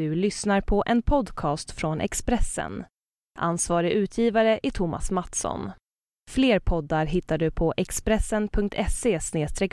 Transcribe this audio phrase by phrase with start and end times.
[0.00, 2.84] Du lyssnar på en podcast från Expressen.
[3.38, 5.70] Ansvarig utgivare är Thomas Mattsson.
[6.30, 9.18] Fler poddar hittar du på expressen.se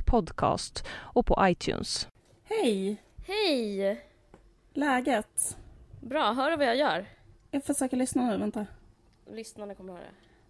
[0.05, 2.07] podcast och på iTunes.
[2.43, 3.01] Hej!
[3.27, 4.01] Hej!
[4.73, 5.57] Läget?
[6.01, 7.05] Bra, hör du vad jag gör?
[7.51, 8.65] Jag försöker lyssna nu, vänta.
[9.31, 10.05] Lyssnarna kommer höra.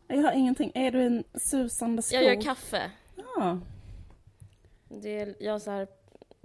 [0.07, 0.71] Jag har ingenting.
[0.75, 2.18] Är du en susande skog?
[2.18, 2.91] Jag gör kaffe.
[3.16, 3.59] Ja.
[4.89, 5.88] Det är, jag har så här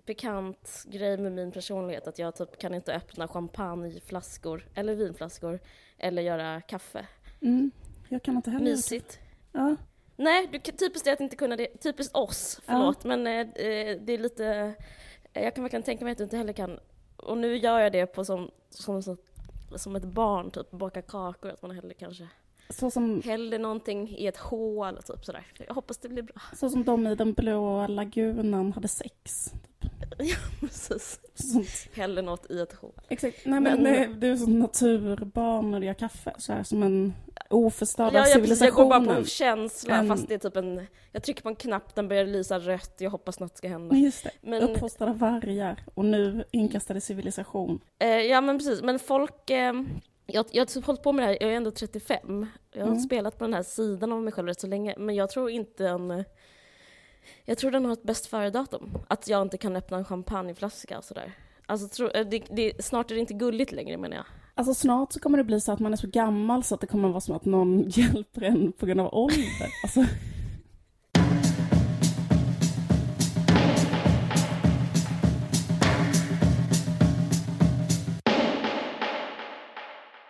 [0.07, 5.61] bekant grej med min personlighet att jag typ kan inte öppna champagneflaskor eller vinflaskor
[5.99, 7.07] eller göra kaffe.
[7.41, 7.71] Mm.
[8.09, 8.65] Jag kan inte heller.
[8.71, 9.19] Mysigt.
[9.53, 9.77] Ja.
[10.17, 11.67] Nej, du, typiskt är att inte kunna det.
[11.81, 14.75] Typiskt oss, förlåt, men eh, eh, det är lite...
[15.33, 16.79] eh, Jag kan verkligen tänka mig att du inte heller kan...
[17.17, 19.17] Och nu gör jag det på som, som, som,
[19.77, 22.29] som ett barn, typ baka kakor, att man hellre kanske
[22.69, 25.47] Så som, häller någonting i ett hål typ sådär.
[25.67, 26.43] Jag hoppas det blir bra.
[26.57, 29.53] så som de i den blå lagunen hade sex.
[30.19, 31.21] Ja, precis.
[31.95, 32.93] Häller något i ett hål.
[33.09, 33.37] Exakt.
[33.47, 36.33] Nej men, Men- det, det är som naturbarn de gör kaffe.
[36.39, 37.15] Så här, som en
[37.51, 38.61] oförstörd Ja, ja, precis.
[38.61, 40.87] Jag går bara på känsla En- fast det är typ en...
[41.13, 43.97] Jag trycker på en knapp, den börjar lysa rött, jag hoppas något ska hända.
[43.97, 44.31] Just det.
[44.41, 45.85] Men- Uppfostrade vargar.
[45.95, 47.81] Och nu inkastade civilisation.
[47.99, 49.51] Eh, ja men precis, men folk...
[49.51, 49.73] Eh,
[50.27, 52.47] jag, jag har typ hållit på med det här, jag är ändå 35.
[52.73, 53.01] Jag har Mm.
[53.01, 55.89] spelat på den här sidan av mig själv rätt så länge, men jag tror inte
[55.89, 56.25] en...
[57.45, 58.99] Jag tror den har ett bäst före-datum.
[59.09, 61.33] Att jag inte kan öppna en champagneflaska och sådär.
[61.67, 64.25] Alltså, tro, eh, det, det, snart är det inte gulligt längre menar jag.
[64.55, 66.87] Alltså snart så kommer det bli så att man är så gammal så att det
[66.87, 69.69] kommer vara som att någon hjälper en på grund av ålder.
[69.83, 70.05] Alltså,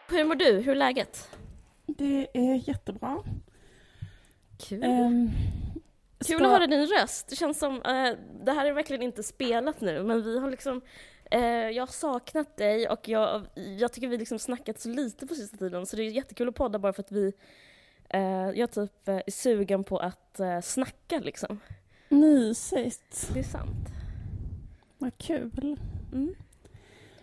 [0.09, 0.61] Hur mår du?
[0.61, 1.29] Hur är läget?
[1.87, 3.19] det är jättebra.
[4.59, 4.83] Kul.
[4.83, 5.31] Ehm,
[6.27, 7.29] Kul ska- att höra din röst.
[7.29, 8.13] Det känns som, eh,
[8.45, 10.81] det här är verkligen inte spelat nu, men vi har liksom,
[11.31, 13.43] eh, jag har saknat dig och jag,
[13.79, 16.55] jag tycker vi liksom snackat så lite på sista tiden, så det är jättekul att
[16.55, 17.33] podda bara för att vi,
[18.09, 21.61] eh, jag typ eh, är sugen på att eh, snacka liksom.
[22.09, 23.31] Mysigt.
[23.35, 23.89] Det är sant.
[24.99, 25.77] Vad kul.
[26.13, 26.35] Mm.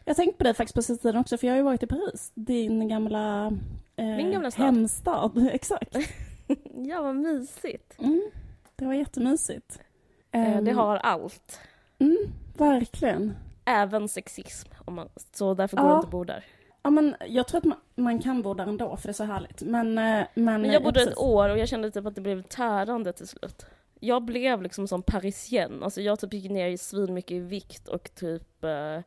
[0.05, 1.87] Jag tänkte på det faktiskt på sista tiden också, för jag har ju varit i
[1.87, 2.31] Paris.
[2.35, 3.45] Din gamla,
[3.95, 4.65] eh, Min gamla stad.
[4.65, 5.47] hemstad.
[5.51, 5.95] Exakt.
[6.75, 7.95] Ja, vad mysigt.
[7.99, 8.21] Mm,
[8.79, 9.79] det var jättemysigt.
[10.31, 11.59] Eh, Ehm, det har allt.
[11.99, 12.17] Mm,
[12.57, 13.35] verkligen.
[13.65, 15.89] Även sexism, om man, så därför går Ja.
[15.91, 16.45] det inte att bo där.
[16.83, 19.23] Ja, men jag tror att man, man kan bo där ändå, för det är så
[19.23, 19.61] härligt.
[19.61, 21.11] Men, eh, men, Men eh, jag bodde precis.
[21.13, 23.65] ett år och jag kände typ att det blev tärande till slut.
[23.99, 27.87] Jag blev liksom som parisien, alltså jag typ gick ner i svin mycket i vikt
[27.87, 29.01] och typ, eh,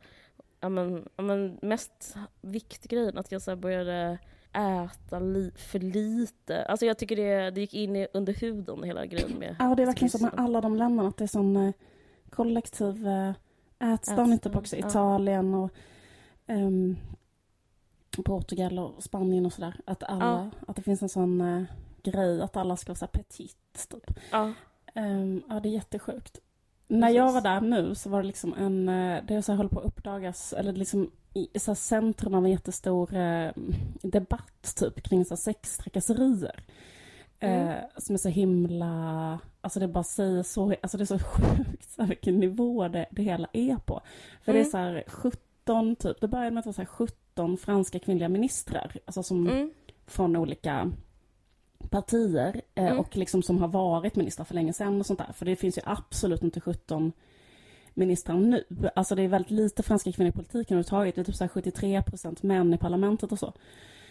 [0.61, 4.19] ja men, ja men mest viktgrejen, att jag så började
[4.53, 6.65] äta li- för lite.
[6.65, 9.83] Alltså jag tycker det, det gick in i, under huden hela grejen med Ja, det
[9.83, 11.73] är verkligen som med alla de länderna, att det är sån eh,
[12.31, 13.33] kollektiv eh,
[13.95, 14.89] ätstörning, typ också ja.
[14.89, 15.71] Italien och
[16.47, 16.97] ehm,
[18.25, 19.75] Portugal och Spanien och sådär.
[19.85, 21.62] Att, alla, att det finns en sån eh,
[22.03, 24.11] grej att alla ska vara så petit, typ.
[24.31, 24.53] Ja,
[24.95, 26.39] Ehm, ja, det är jättesjukt.
[26.93, 29.69] När jag var där nu så var det liksom en, eh, det så här höll
[29.69, 33.51] på att uppdagas, eller liksom i så centrum av en jättestor eh,
[34.03, 36.61] debatt typ kring så sextrakasserier.
[37.41, 37.69] Mm.
[37.69, 41.91] Eh, som är så himla, alltså det bara säger så, alltså det är så sjukt
[41.91, 44.01] så här, vilken nivå det, det hela är på.
[44.45, 44.71] För det är Mm.
[44.71, 48.29] så här 17 typ, det började med att det var så här 17 franska kvinnliga
[48.29, 49.71] ministrar, alltså som mm,
[50.07, 50.91] från olika
[51.91, 52.98] partier eh, Mm.
[52.98, 55.32] och liksom som har varit ministrar för länge sedan och sånt där.
[55.32, 57.12] För det finns ju absolut inte 17
[57.94, 58.65] ministrar nu.
[58.97, 61.15] Alltså det är väldigt lite franska kvinnor i politiken överhuvudtaget.
[61.15, 63.53] Det är typ så här 73 procent män i parlamentet och så.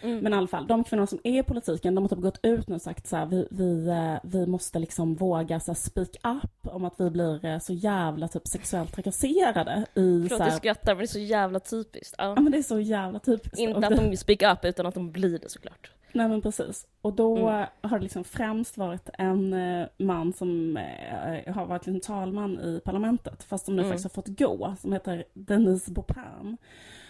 [0.02, 0.18] mm.
[0.18, 2.68] Men i alla fall, de kvinnor som är i politiken, de har typ gått ut
[2.68, 6.08] nu och sagt så här, vi, vi, eh, vi måste liksom våga så här, speak
[6.24, 10.46] up om att vi blir eh, så jävla typ sexuellt trakasserade i så Förlåt jag
[10.46, 12.14] här, skrattar men det är så jävla typiskt.
[12.18, 12.24] Ja.
[12.36, 13.58] Ja men det är så jävla typiskt.
[13.58, 15.90] Inte att de speak up utan att de blir det såklart.
[16.14, 16.86] Nej men precis.
[17.02, 17.66] Och då Mm.
[17.80, 22.80] har det liksom främst varit en eh, man som eh, har varit liksom talman i
[22.84, 23.90] parlamentet, fast som nu Mm.
[23.92, 26.56] faktiskt har fått gå, som heter Denise Bopin.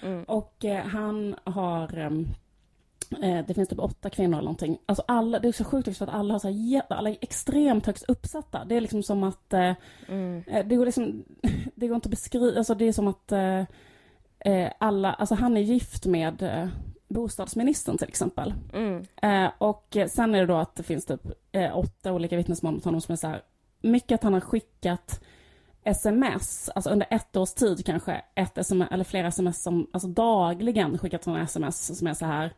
[0.03, 0.25] Mm.
[0.25, 2.27] Och eh, han har, ehm,
[3.23, 4.79] eh, det finns typ åtta kvinnor eller någonting.
[4.87, 7.17] Alltså alla, det är så sjukt också för att alla, har så här, alla är
[7.21, 8.65] extremt högst uppsatta.
[8.65, 9.53] Det är liksom som att
[10.09, 10.43] Mm.
[10.47, 11.25] Det går liksom,
[11.75, 13.33] det går inte att beskriva, alltså det är som att
[14.79, 16.69] alla, alltså han är gift med
[17.13, 18.55] bostadsministern till exempel.
[18.73, 19.05] Mm.
[19.23, 21.21] Eh, och sen är det då att det finns typ
[21.53, 23.43] eh, åtta olika vittnesmål mot honom som är så här,
[23.83, 25.21] mycket att han har skickat
[25.85, 30.99] sms, alltså under ett års tid kanske, ett sms, eller flera sms som, alltså dagligen
[30.99, 32.53] skickat sådana sms som är så här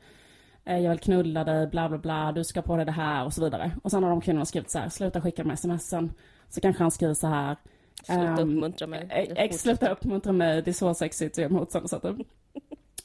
[0.65, 3.33] eh, jag vill knulla dig, bla bla bla, du ska på dig det här och
[3.33, 3.73] så vidare.
[3.83, 6.13] Och sen har de kvinnorna skrivit så här, sluta skicka de här smsen.
[6.49, 7.57] Så kanske han skriver så här,
[8.03, 9.07] Sluta Ehm, uppmuntra mig.
[9.11, 12.05] Eh, Ex, sluta uppmuntra mig, det är så sexigt att göra att,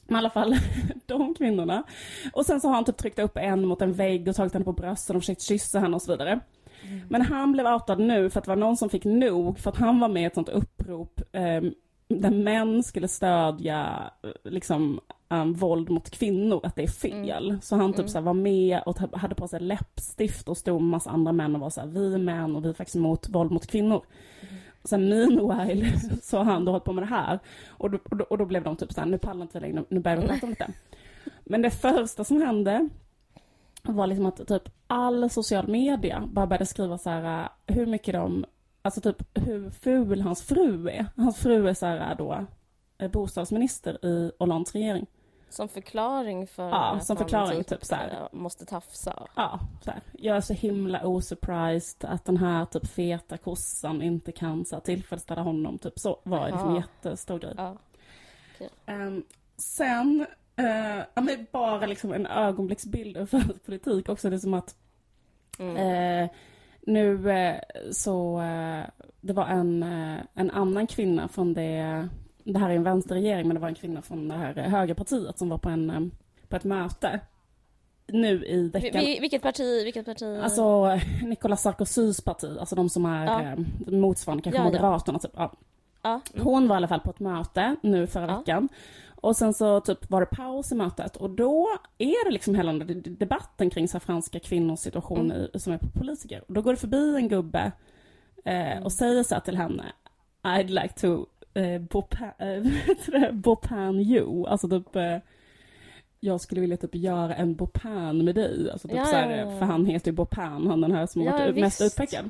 [0.10, 0.56] Men i alla fall,
[1.06, 1.84] de kvinnorna.
[2.34, 4.66] Och sen så har han typ tryckt upp en mot en vägg och tagit henne
[4.66, 6.40] på brösten och försökt kyssa henne och så vidare.
[6.84, 7.02] Mm.
[7.10, 9.78] Men han blev outad nu för att det var någon som fick nog för att
[9.78, 11.62] han var med i ett sånt upprop eh,
[12.08, 17.50] där män skulle stödja eh, liksom um, våld mot kvinnor, att det är fel.
[17.50, 17.62] Mm.
[17.62, 18.10] Så han typ mm.
[18.10, 21.62] så var med och hade på sig läppstift och stod med massa andra män och
[21.62, 24.04] var så här, vi är män och vi är faktiskt emot våld mot kvinnor.
[24.90, 27.40] Sen meanwhile så har han då hållit på med det här.
[27.70, 29.84] Och då, och då, och då blev de typ såhär, nu pallar inte vi längre,
[29.90, 30.72] nu börjar vi prata om det.
[31.44, 32.90] Men det första som hände
[33.84, 38.46] var liksom att typ all social media bara började skriva så här hur mycket de,
[38.82, 41.06] alltså typ hur ful hans fru är.
[41.16, 42.46] Hans fru är så här då
[42.98, 45.06] eh, bostadsminister i Hollands regering.
[45.50, 48.30] Som förklaring för ja, att som förklaring, typ, typ så här.
[48.32, 49.28] måste tafsa?
[49.36, 50.02] Ja, så här.
[50.12, 54.82] Jag är så himla osurprised att den här typ feta kossan inte kan så här,
[54.82, 55.78] tillfredsställa honom.
[55.78, 57.54] Typ så var det liksom en jättestor grej.
[57.58, 57.78] Ja.
[58.56, 58.70] Okay.
[58.96, 59.24] Um, ehm,
[59.58, 60.26] sen,
[60.60, 64.30] uh, ja, men bara liksom en ögonblicksbild av svensk politik också.
[64.30, 64.76] Det är som att
[65.60, 65.78] mm.
[65.78, 66.30] uh,
[66.82, 67.20] nu
[67.92, 68.42] så,
[69.22, 69.84] det var en,
[70.34, 72.10] en annan kvinna från det
[72.44, 75.50] det här är en vänsterregering, men det var en kvinna från det här högerpartiet som
[75.50, 76.02] var på, en, eh,
[76.48, 77.20] på ett möte
[78.08, 79.02] nu i veckan.
[79.02, 79.84] Vilket parti?
[79.84, 80.40] Vilket parti?
[80.44, 83.42] Alltså Nicolas Sarkozys parti, alltså de som är ja.
[83.42, 83.58] eh,
[83.94, 85.20] motsvarande kanske ja, Moderaterna.
[85.20, 85.32] Typ.
[85.36, 85.54] Ja.
[86.02, 86.22] ja.
[86.34, 86.46] Mm.
[86.46, 88.70] Hon var i alla fall på ett möte nu förra veckan.
[89.22, 92.74] Och sen så typ var det paus i mötet och då är det liksom hela
[92.74, 95.48] debatten kring så här franska kvinnors situation mm.
[95.54, 96.44] i, som är politiker.
[96.48, 97.72] Och då går det förbi en gubbe
[98.46, 98.84] eh, mm.
[98.84, 99.84] och säger så här till henne
[100.44, 101.26] I'd like to
[101.60, 105.18] eh, Bopan, eh, Bopan You, alltså typ eh,
[106.20, 109.60] jag skulle vilja typ göra en Bopan med dig, alltså typ ja, såhär, ja, ja.
[109.60, 112.30] för han heter ju Bopan, han den här som har varit mest utpekad.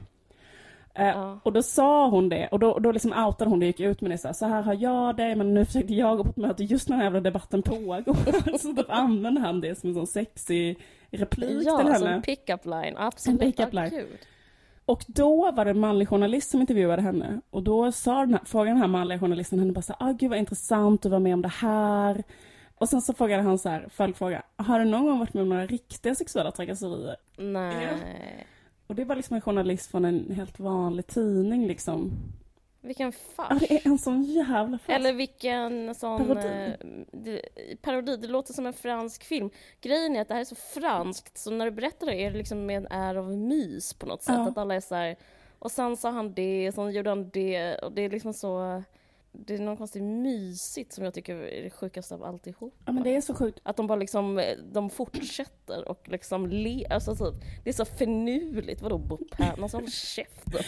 [0.93, 4.01] Eh, och då sa hon det, och då, då liksom outade hon det, gick ut
[4.01, 6.29] med det så här, så här har jag det, men nu försökte jag gå på
[6.29, 8.57] ett möte just när den här jävla debatten pågår.
[8.57, 10.77] så typ använde han det som en sån sexig
[11.11, 11.89] replik till henne.
[11.89, 13.41] Ja, som pick-up line, absolut.
[13.41, 13.91] En pick-up line.
[14.89, 18.41] Och då var det en manlig journalist som intervjuade henne och då sa den här,
[18.45, 21.33] frågade den här manliga journalisten henne bara så ah gud vad intressant att vara med
[21.33, 22.23] om det här.
[22.75, 25.49] Och sen så frågade han så här, följdfråga, har du någon gång varit med om
[25.49, 27.15] några riktiga sexuella trakasserier?
[27.37, 27.83] Nej.
[27.83, 27.89] Ja.
[28.87, 32.11] Och det var liksom en journalist från en helt vanlig tidning liksom.
[32.81, 33.47] Vilken fars.
[33.49, 34.95] Ja, det är en sån jävla fars.
[34.95, 36.27] Eller vilken sån...
[36.27, 36.47] Parodi.
[36.47, 37.41] Eh, det,
[37.81, 38.17] parodi.
[38.17, 39.49] Det låter som en fransk film.
[39.81, 42.37] Grejen är att det här är så franskt, så när du berättar det är det
[42.37, 44.35] liksom med en är av mys på något sätt.
[44.35, 44.47] Ja.
[44.47, 45.15] Att alla är så här,
[45.59, 48.83] och sen sa han det, och sen gjorde han det, och det är liksom så
[49.31, 52.75] det är något konstigt mysigt som jag tycker är det sjukaste av alltihop.
[52.85, 53.59] Ja men det är så sjukt.
[53.63, 54.41] Att de bara liksom,
[54.71, 59.91] de fortsätter och liksom le, alltså typ, det är så finurligt, vadå Bopan, alltså håll
[59.91, 60.61] käften,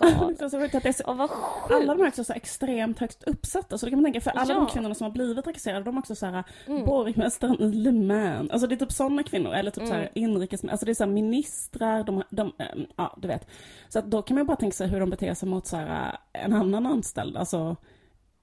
[0.00, 1.74] oh, vad sjukt.
[1.74, 4.54] Alla de är också så extremt högt uppsatta, så det kan man tänka, för alla
[4.54, 4.58] ja.
[4.58, 6.84] de kvinnorna som har blivit trakasserade, de är också såhär, mm.
[6.84, 9.88] borgmästaren i Le Mans, alltså det är typ sådana kvinnor, eller typ mm.
[9.88, 13.46] såhär inrikes, alltså det är såhär ministrar, de, de, ähm, ja du vet.
[13.88, 16.18] Så att då kan man ju bara tänka sig hur de beter sig mot såhär
[16.32, 17.76] en annan anställd, alltså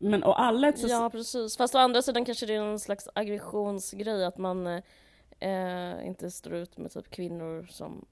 [0.03, 0.87] men och alla är så...
[0.87, 4.67] Ja precis, fast å andra sidan kanske det är någon slags aggressionsgrej att man
[5.39, 8.05] eh, inte står ut med typ kvinnor som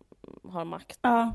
[0.44, 1.00] har makt.
[1.02, 1.34] Ja.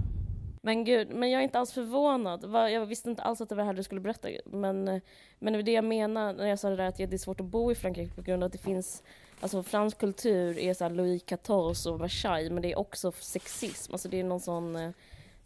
[0.62, 2.70] Men gud, men jag är inte alls förvånad.
[2.72, 4.28] Jag visste inte alls att det var det här du skulle berätta.
[4.46, 5.00] Men,
[5.38, 7.72] men det jag menar när jag sa det där att det är svårt att bo
[7.72, 9.02] i Frankrike på grund av att det finns
[9.40, 13.92] Alltså fransk kultur är så Louis XIV och Versailles men det är också sexism.
[13.92, 14.76] Alltså det är någon sån...
[14.76, 14.90] Eh,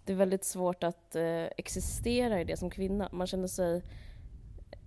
[0.05, 3.09] det är väldigt svårt att eh, existera i det som kvinna.
[3.13, 3.83] Man känner sig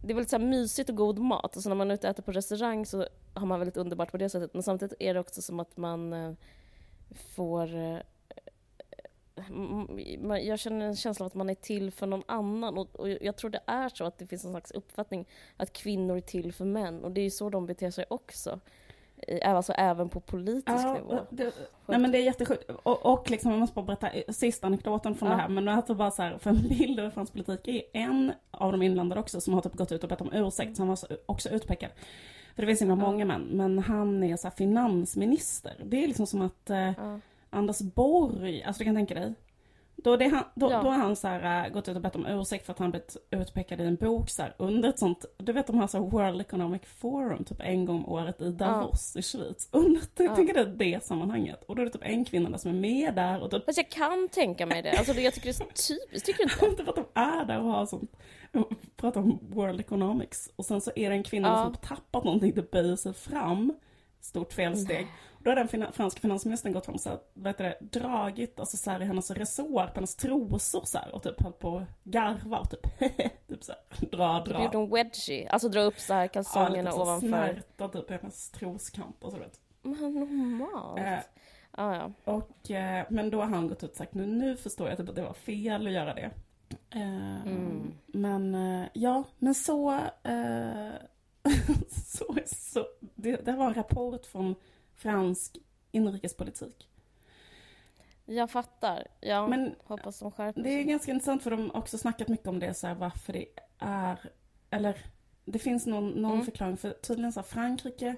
[0.03, 1.55] det är väldigt så här mysigt och god mat.
[1.55, 4.17] Alltså när man är ute och äter på restaurang så har man väldigt underbart på
[4.17, 4.53] det sättet.
[4.53, 6.33] Men samtidigt är det också som att man eh,
[7.35, 7.75] får...
[7.75, 7.97] Eh,
[10.41, 12.77] jag känner en känsla av att man är till för någon annan.
[12.77, 16.21] Och, jag tror det är så att det finns en slags uppfattning att kvinnor är
[16.21, 17.03] till för män.
[17.03, 18.59] Och det är ju så de beter sig också.
[19.43, 21.19] Alltså även på politisk ja, nivå.
[21.29, 21.53] Det,
[21.85, 22.69] nej men det är jättesjukt.
[22.83, 25.35] Och, och liksom, jag måste bara berätta sista anekdoten från ja.
[25.35, 25.49] det här.
[25.49, 28.81] Men alltså bara så här, för en bild av fransk politik är en av de
[28.81, 30.75] inblandade också som har typ gått ut och bett om ursäkt.
[30.75, 31.89] Så han var också utpekad.
[32.55, 32.95] För det finns ju ja.
[32.95, 33.47] många män.
[33.51, 35.73] Men han är så finansminister.
[35.85, 36.91] Det är liksom som att eh.
[37.49, 39.33] Anders Borg, alltså du kan tänka dig.
[39.95, 40.81] Då, det han, då, ja.
[40.81, 42.91] då har han så här, äh, gått ut och bett om ursäkt för att han
[42.91, 46.03] blivit utpekad i en bok så här, under ett sånt, du vet de har så
[46.03, 49.19] här World Economic Forum typ en gång om året i Davos ja.
[49.19, 49.69] i Schweiz.
[49.71, 50.35] Under, ja.
[50.35, 51.63] tänker det det sammanhanget.
[51.63, 53.65] Och då är det typ en kvinna som är med där och typ...
[53.65, 56.53] Fast jag kan tänka mig det, alltså jag tycker det är så typiskt, tycker du
[56.53, 56.65] inte?
[56.65, 58.11] inte för att de är där och har sånt,
[58.97, 60.49] pratar om World Economics.
[60.55, 61.63] Och sen så är det en kvinna ja.
[61.63, 63.73] som tappat någonting, det böjer sig fram
[64.21, 65.07] stort felsteg.
[65.43, 68.77] Då har den fina, franska finansministern gått fram och så här, heter det, dragit alltså
[68.77, 71.83] så här, i hennes resår på hennes trosor så här, och typ höll på att
[72.03, 72.99] garva och typ,
[73.47, 74.63] typ så här, dra, dra.
[74.63, 77.27] gjorde en wedgie, alltså dra upp så här kalsongerna ja, ovanför.
[77.27, 79.59] snärta typ i hennes troskanter så vet.
[79.81, 80.99] Men normalt.
[80.99, 81.19] Eh,
[81.75, 82.11] Ah, ja.
[82.33, 85.09] och, eh, men då har han gått ut och sagt nu, nu förstår jag typ
[85.09, 86.31] att det var fel att göra det.
[86.89, 87.93] Eh, Mm.
[88.07, 89.91] Men eh, ja, men så,
[90.23, 90.89] eh,
[91.89, 92.85] så, så
[93.15, 94.55] det, det var en rapport från
[95.03, 95.57] fransk
[95.91, 96.87] inrikespolitik.
[98.25, 99.07] Jag fattar.
[99.21, 100.83] Jag Men hoppas de skärper det är sig.
[100.83, 103.45] ganska intressant för de har också snackat mycket om det så här, varför det
[103.79, 104.29] är,
[104.69, 104.97] eller
[105.45, 106.45] det finns någon, någon Mm.
[106.45, 108.15] förklaring för tydligen så här, Frankrike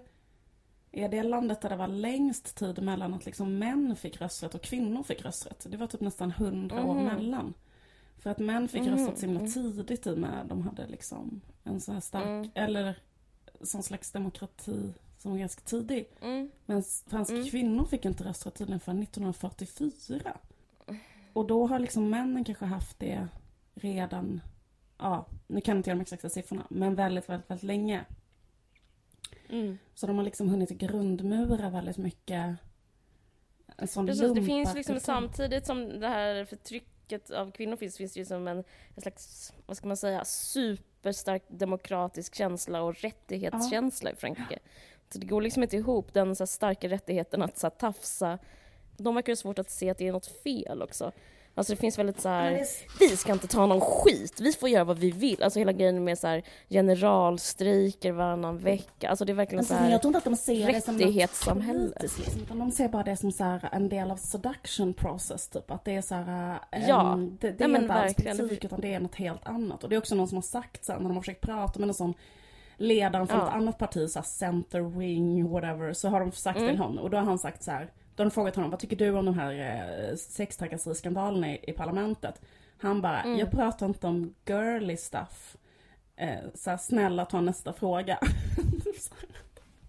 [0.92, 4.62] är det landet där det var längst tid mellan att liksom män fick rösträtt och
[4.62, 5.66] kvinnor fick rösträtt.
[5.70, 7.06] Det var typ nästan hundra år Mhm.
[7.06, 7.54] mellan.
[8.18, 9.52] För att män fick Mhm, rösträtt så himla mm.
[9.52, 12.50] tidigt i och med de hade liksom en så här stark, Mm.
[12.56, 12.98] eller
[13.62, 14.94] sån slags demokrati
[15.26, 16.08] som var ganska tidig.
[16.22, 16.52] Mm.
[16.66, 17.48] Men franska Mm.
[17.48, 20.38] kvinnor fick inte rösträtt tydligen förrän 1944.
[21.34, 23.28] Och då har liksom männen kanske haft det
[23.76, 24.42] redan,
[24.98, 28.06] ja, nu kan jag inte jag de exakta siffrorna, men väldigt, väldigt, väldigt länge.
[29.50, 29.78] Mm.
[29.96, 32.58] Så de har liksom hunnit grundmura väldigt mycket.
[33.78, 38.26] Precis, det finns liksom samtidigt som det här förtrycket av kvinnor finns, finns det ju
[38.26, 38.64] som en,
[38.96, 44.60] en slags, vad ska man säga, superstark demokratisk känsla och rättighetskänsla i Frankrike.
[45.10, 48.40] Så det går liksom inte ihop, den så starka rättigheten att så här, tafsa.
[48.98, 51.12] De verkar ha svårt att se att det är något fel också.
[51.58, 54.54] Alltså det finns väldigt så här, det är- vi ska inte ta någon skit, vi
[54.54, 55.44] får göra vad vi vill.
[55.44, 59.10] Alltså hela grejen med så här generalstrejker varannan vecka.
[59.10, 60.82] Alltså det är verkligen Alltså, så men här, jag tror inte att de ser det
[60.82, 64.94] som något liksom, utan de ser bara det som så här, en del av seduction
[64.94, 65.72] process, typ.
[65.72, 67.14] Att det är så här, eh, Ja.
[67.14, 69.84] en, det, det Nej, är men inte alls politik, utan det är något helt annat.
[69.84, 71.80] Och det är också någon som har sagt så här, när de har försökt prata
[71.80, 72.14] med någon sån
[72.78, 73.48] ledaren från Ja.
[73.48, 76.70] ett annat parti, så här, center wing, whatever, så har de sagt Mm.
[76.70, 78.80] till honom, och då har han sagt så här, då har de frågat honom, vad
[78.80, 79.52] tycker du om de här
[80.12, 80.16] eh,
[81.46, 82.42] i, i parlamentet?
[82.78, 83.40] Han bara, Mm.
[83.40, 85.58] jag pratar inte om girly stuff.
[86.16, 88.20] Eh, så här, snälla ta nästa fråga.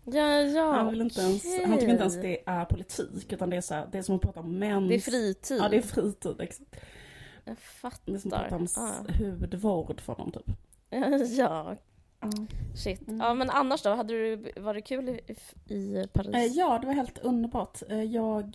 [0.09, 3.57] Ja, ja, Han, vill inte ens, han tycker inte ens det är politik utan det
[3.57, 4.89] är, så här, det är som att prata om mäns...
[4.89, 5.59] Det är fritid.
[5.63, 6.41] Ja det är fritid.
[6.41, 6.77] Exakt.
[7.45, 7.57] Jag
[8.05, 8.49] Det är som att fattar.
[8.49, 8.69] prata om
[9.19, 9.25] Ja.
[9.41, 10.57] hudvård för dem typ.
[11.39, 11.77] ja,
[12.37, 12.47] Ja.
[12.77, 13.09] shit.
[13.09, 13.21] Mm.
[13.21, 13.91] Ja, men annars då?
[13.91, 15.21] Hade du, var det kul i,
[15.75, 16.35] i Paris?
[16.35, 17.83] Eh, ja det var helt underbart.
[17.89, 18.55] Eh, jag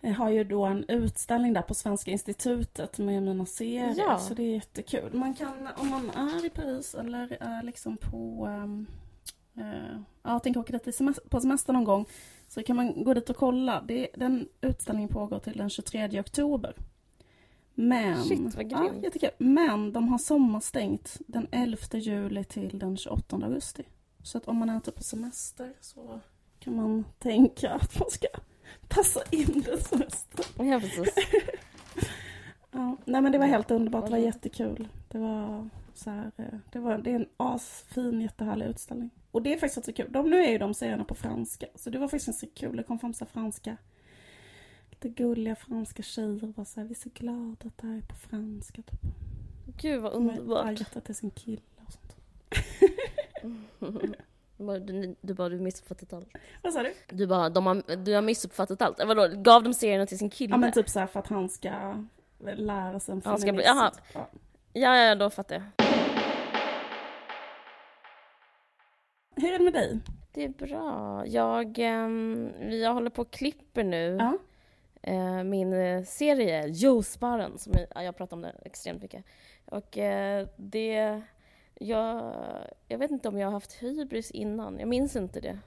[0.00, 4.18] eh, har ju då en utställning där på Svenska institutet med mina serier Ja.
[4.18, 5.12] så det är jättekul.
[5.12, 8.48] Man kan, om man är i Paris eller är liksom på
[9.56, 12.06] eh, ja, tänker åka dit semester, på semester någon gång
[12.48, 13.82] så kan man gå dit och kolla.
[13.88, 16.74] Det, den utställningen pågår till den 23 oktober.
[17.80, 19.30] Men, Shit, vad ja, jättekul.
[19.38, 23.82] Men de har sommarstängt den 11 juli till den 28 augusti.
[24.22, 26.20] Så att om man är typ på semester så
[26.58, 28.26] kan man tänka att man ska
[28.88, 30.66] passa in den semestern.
[30.68, 31.14] Ja, precis.
[32.70, 34.88] Ja, nej men det var helt underbart, det var jättekul.
[35.08, 39.10] Det var så här, eh, det, var, det är en asfin, jättehärlig utställning.
[39.30, 40.12] Och det är faktiskt så kul.
[40.12, 42.76] De, nu är ju de serierna på franska, så det var faktiskt ganska kul.
[42.76, 43.76] Det kom fram så franska,
[45.02, 47.96] lite gulliga franska tjejer och bara så här, vi är så glada att det här
[47.96, 48.82] är på franska.
[48.82, 49.00] Typ.
[49.80, 50.80] Gud vad De har underbart.
[50.80, 52.16] gett det till sin kille och sånt.
[54.58, 56.28] Du bara, du, bara, du missuppfattat allt.
[56.62, 56.94] Vad sa du?
[57.08, 59.04] Du bara, de har, du har missuppfattat allt.
[59.04, 60.54] Vadå, gav de serierna till sin kille?
[60.54, 62.04] Ja men typ så här för att han ska
[62.40, 63.66] lära sig om Han ska bli- typ.
[64.14, 64.30] Ja.
[64.72, 65.62] Ja, ja, då fattar jag.
[69.36, 69.98] Hur är det med dig?
[70.32, 71.22] Det är bra.
[71.26, 74.38] Jag, ehm, jag håller på och klipper nu Ja.
[75.02, 79.24] Eh, min eh, serie Juicebaren, som jag, ja, jag pratar om det extremt mycket.
[79.64, 81.22] Och eh, det...
[81.80, 82.34] Jag,
[82.88, 85.58] jag vet inte om jag har haft hybris innan, jag minns inte det.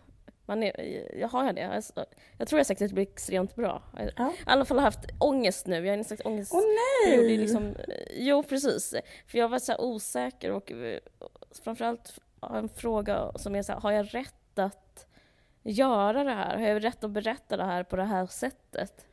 [0.46, 1.62] Man är, jag har jag det?
[1.62, 2.06] Jag,
[2.38, 3.84] jag tror jag sagt att det blir extremt bra.
[3.94, 4.32] Jag har Ja.
[4.32, 6.52] i alla fall haft ångest nu, jag är i en slags ångest...
[6.56, 6.62] Åh
[7.08, 7.38] nej!
[7.38, 7.76] liksom,
[8.18, 8.96] jo, precis.
[9.28, 11.00] För jag var så osäker och eh,
[11.64, 15.08] framförallt har en fråga som är så här, har jag rätt att
[15.64, 16.58] göra det här?
[16.58, 19.06] Har jag rätt att berätta det här på det här sättet?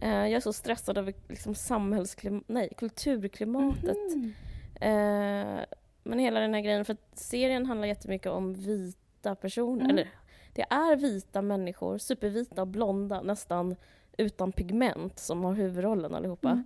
[0.00, 3.96] Eh, jag är så stressad över liksom samhällsklim- nej, kulturklimatet.
[4.16, 4.32] Mhm.
[4.74, 5.64] Eh,
[6.02, 9.90] men hela den här grejen, för serien handlar jättemycket om vita personer, Mm.
[9.90, 10.08] eller
[10.52, 13.76] det är vita människor, supervita och blonda, nästan
[14.18, 16.64] utan pigment, som har huvudrollen allihopa.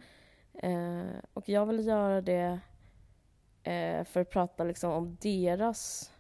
[0.63, 1.01] Mm.
[1.09, 2.59] Eh, och jag vill göra det
[4.05, 6.11] för att prata liksom om deras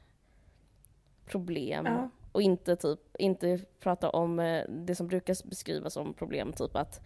[1.26, 2.10] problem Ja.
[2.32, 7.00] Och inte, typ, inte prata om eh, det som brukar beskrivas som problem, typ att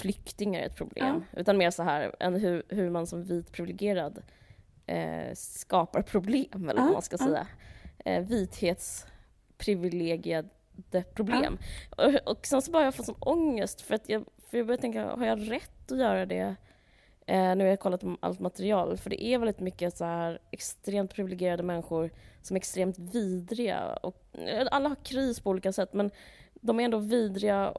[0.00, 1.24] flyktingar är ett problem.
[1.32, 4.22] Utan mer så här, än hur, hur man som vit privilegierad
[4.86, 7.26] eh, skapar problem, eller Ja, vad man ska ja.
[7.26, 7.46] säga.
[8.04, 8.22] Eh,
[9.58, 10.48] privilegierade
[11.14, 11.58] problem.
[11.96, 14.80] Och, och sen så bara jag fått sån ångest för att jag, för jag började
[14.80, 16.56] tänka, har jag rätt att göra det?
[17.26, 20.38] Eh, nu har jag kollat om allt material, för det är väldigt mycket så här
[20.50, 22.10] extremt privilegierade människor
[22.42, 23.98] som är extremt vidriga.
[24.02, 26.10] Och, eh, alla har kris på olika sätt, men
[26.54, 27.74] de är ändå vidriga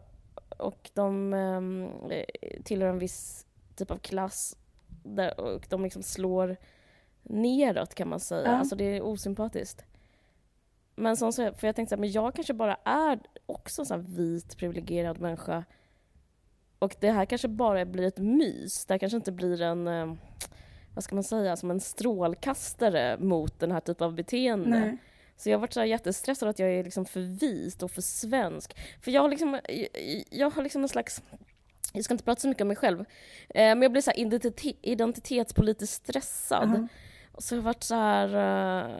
[0.57, 2.23] och de eh,
[2.63, 3.45] tillhör en viss
[3.75, 4.57] typ av klass
[5.03, 6.57] där, och de liksom slår
[7.23, 8.47] neråt kan man säga.
[8.47, 8.57] Ja.
[8.57, 9.85] Alltså det är osympatiskt.
[10.95, 14.03] Men som så, för jag tänkte så här, men jag kanske bara är också en
[14.03, 15.63] vit privilegierad människa.
[16.83, 18.85] Och det här kanske bara blir ett mys.
[18.85, 20.13] Det här kanske inte blir en, eh,
[20.93, 24.79] vad ska man säga, som en strålkastare mot den här typen av beteende.
[24.79, 24.97] Nej.
[25.37, 28.01] Så jag har varit så här jättestressad att jag är liksom för vit och för
[28.01, 28.77] svensk.
[29.01, 29.87] För jag har liksom, jag,
[30.29, 31.21] jag har liksom en slags,
[31.93, 33.05] jag ska inte prata så mycket om mig själv, eh,
[33.55, 36.71] men jag blir så här identitet, identitetspolitiskt stressad.
[36.75, 36.87] Ja.
[37.31, 38.27] Och så har jag varit så här...
[38.27, 38.91] eh,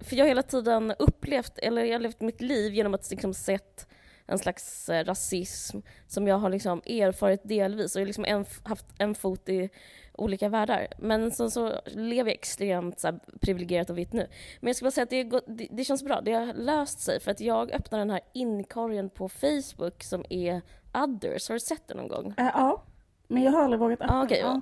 [0.00, 3.34] För jag har hela tiden upplevt, eller jag har levt mitt liv genom att liksom
[3.34, 3.86] sett
[4.26, 8.44] en slags eh, rasism som jag har liksom erfarit delvis och jag har liksom en,
[8.62, 9.70] haft en fot i
[10.12, 10.86] olika världar.
[10.98, 14.26] Men så, så lever jag extremt så här, privilegierat och vitt nu.
[14.60, 17.20] Men jag skulle bara säga att det, det, det känns bra, det har löst sig
[17.20, 20.62] för att jag öppnar den här inkorgen på Facebook som är
[20.94, 21.48] others.
[21.48, 22.34] Har du sett den någon gång?
[22.36, 22.82] Eh, ja,
[23.28, 24.20] men jag har aldrig vågat öppna.
[24.20, 24.38] Ah, okej.
[24.38, 24.60] ja.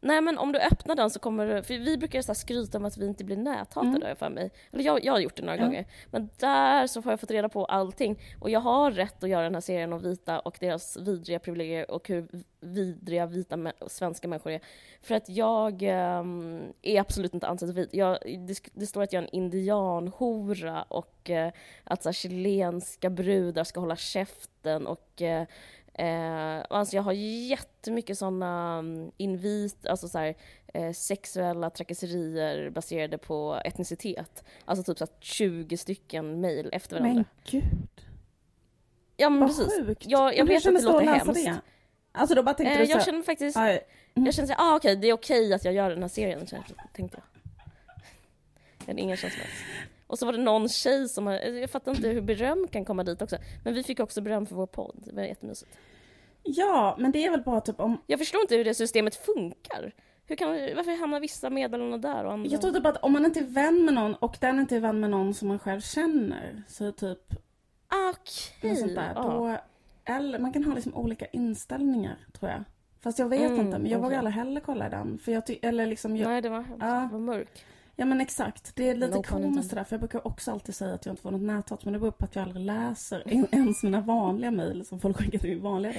[0.00, 2.84] Nej men om du öppnar den så kommer du, för vi brukar så skryta om
[2.84, 4.16] att vi inte blir näthatade Mm.
[4.16, 4.50] för mig.
[4.72, 5.64] Eller jag, jag har gjort det några Ja.
[5.64, 5.84] gånger.
[6.10, 8.18] Men där så har jag fått reda på allting.
[8.40, 11.90] Och jag har rätt att göra den här serien om vita och deras vidriga privilegier
[11.90, 12.28] och hur
[12.60, 14.60] vidriga vita mä- svenska människor är.
[15.02, 17.88] För att jag ehm, är absolut inte antivit.
[17.94, 21.52] Jag, det, det står att jag är en indianhora och eh,
[21.84, 25.46] att så här, chilenska brudar ska hålla käften och eh,
[25.98, 30.34] Eh, alltså jag har jättemycket sådana um, invit, alltså så här,
[30.74, 34.44] eh, sexuella trakasserier baserade på etnicitet.
[34.64, 37.14] Alltså typ så här 20 stycken mejl efter varandra.
[37.14, 37.64] Men gud,
[39.16, 39.78] ja men vad precis.
[39.78, 40.04] sjukt.
[40.06, 41.44] Jag, jag Men vet att det låter hemskt.
[41.44, 41.60] Det?
[42.12, 43.80] Alltså då bara tänkte Eh, du så jag känner faktiskt, aj,
[44.14, 46.46] jag kände såhär, ah, okej det är okej att jag gör den här serien,
[46.92, 47.22] tänkte jag.
[48.78, 49.52] Jag hade ingen känsla alls.
[50.08, 53.04] Och så var det någon tjej som, har- jag fattar inte hur beröm kan komma
[53.04, 53.36] dit också.
[53.64, 55.78] Men vi fick också beröm för vår podd, det var jättemysigt.
[56.42, 57.98] Ja, men det är väl bara typ om...
[58.06, 59.92] Jag förstår inte hur det systemet funkar.
[60.26, 62.50] Hur kan, varför hamnar vissa meddelanden där och andra...
[62.50, 64.80] Jag tror typ att om man inte är vän med någon och den inte är
[64.80, 67.18] vän med någon som man själv känner, så typ
[68.10, 68.94] Okej.
[68.94, 69.22] där, ja.
[69.22, 69.56] då...
[70.14, 72.64] Eller man kan ha liksom olika inställningar, tror jag.
[73.00, 74.02] Fast jag vet Mm, inte, men jag okej.
[74.04, 75.18] vågar aldrig heller kolla den.
[75.18, 76.86] För jag ty- eller liksom, jag, Nej, det var, Ja.
[76.86, 77.64] det var mörk.
[78.00, 79.84] Ja men exakt, det är lite pun komiskt där.
[79.84, 81.84] För jag brukar också alltid säga att jag inte får något näthat.
[81.84, 85.16] Men det beror på att jag aldrig läser en- ens mina vanliga mejl som folk
[85.16, 85.92] skickar till min vanliga.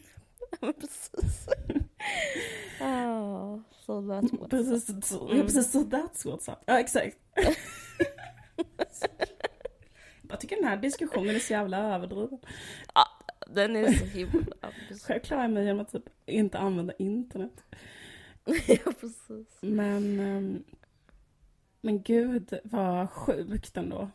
[0.60, 1.48] Men precis.
[2.80, 4.50] ah, so that's what...
[4.50, 5.46] Precis så, ja, Mm.
[5.46, 6.58] precis så that's what's up.
[6.66, 7.16] Ja exakt.
[10.28, 12.38] jag tycker den här diskussionen är så jävla överdriven.
[13.46, 14.56] Den är så himla...
[15.06, 17.62] Själv klarar jag mig genom att typ inte använda internet.
[18.66, 19.48] ja, precis.
[19.60, 20.64] Men, ehm,
[21.80, 24.10] men gud vad sjukt ändå.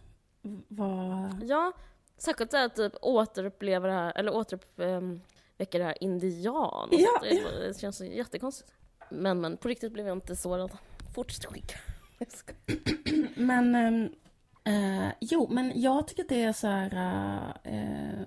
[0.68, 1.44] Vad...
[1.44, 1.72] Ja,
[2.18, 6.90] särskilt att typ återuppleva det här, eller återuppväcka det här indian.
[6.92, 7.22] Ja, sånt.
[7.22, 8.74] det, det känns så jättekonstigt.
[9.10, 10.72] Men, men på riktigt blev jag inte sårad.
[11.16, 11.78] Fortsätt skicka.
[13.36, 14.10] Men, ehm,
[14.64, 17.54] eh, jo, men jag tycker att det är så här...
[17.64, 18.26] eh,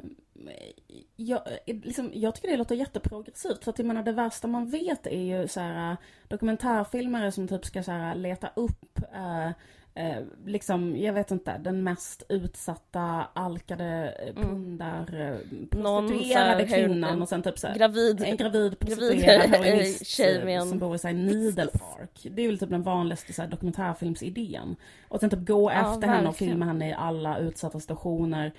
[1.16, 3.64] jag, liksom, jag tycker det låter jätteprogressivt.
[3.64, 5.96] För att jag menar, det värsta man vet är ju så här eh,
[6.28, 9.46] dokumentärfilmare som typ ska så här, leta upp eh,
[9.94, 15.38] eh, liksom, jag vet inte, den mest utsatta, alkade, eh, pundar,
[15.70, 18.22] Någon prostituerade kvinnan och sen typ så här, Gravid.
[18.24, 22.26] en gravid prostituerad heroinist som bor i så här, Needle Park.
[22.30, 24.76] Det är väl typ den vanligaste så här, dokumentärfilmsidén.
[25.08, 26.52] Och sen typ gå Ja, efter henne och verkligen.
[26.52, 28.52] filma henne i alla utsatta stationer.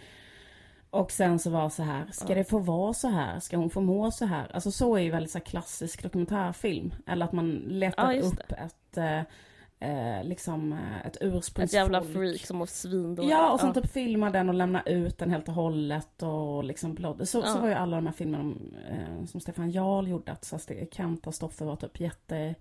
[0.95, 2.35] Och sen så var så här, ska Ja.
[2.35, 3.39] det få vara så här?
[3.39, 4.51] Ska hon få må så här?
[4.53, 6.93] Alltså så är ju väldigt så klassisk dokumentärfilm.
[7.07, 9.19] Eller att man letar Ja, upp ett, eh,
[9.89, 11.65] eh, liksom eh, ett ursprungsfolk.
[11.65, 13.31] Ett jävla freak som mår svindåligt.
[13.31, 16.93] Ja, och sen typ filma den och lämna ut den helt och hållet och liksom
[16.93, 17.27] blod.
[17.29, 17.61] Så, så Ja.
[17.61, 20.87] var ju alla de här filmerna om, eh, som Stefan Jarl gjorde, att så här,
[20.91, 22.55] Kent och Stoffe var typ jätte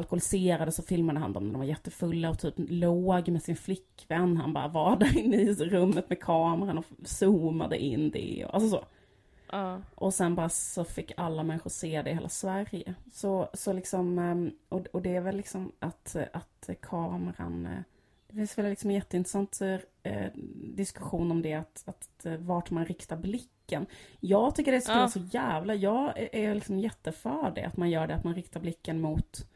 [0.00, 4.36] alkoholiserade så filmade han dem när de var jättefulla och typ låg med sin flickvän.
[4.36, 8.44] Han bara var där inne i rummet med kameran och zoomade in det.
[8.48, 8.84] Och, alltså så.
[9.52, 9.80] Ja.
[9.94, 12.94] Och sen bara så fick alla människor se det i hela Sverige.
[13.12, 17.82] Så, så liksom, ehm, och, och det är väl liksom att, att kameran, eh,
[18.28, 19.60] det finns väl liksom en jätteintressant
[20.02, 20.26] eh,
[20.74, 23.86] diskussion om det, att, att eh, vart man riktar blicken.
[24.20, 25.08] Jag tycker det spelar Ja.
[25.08, 28.60] så jävla, jag är, är liksom jätteför det, att man gör det, att man riktar
[28.60, 29.46] blicken mot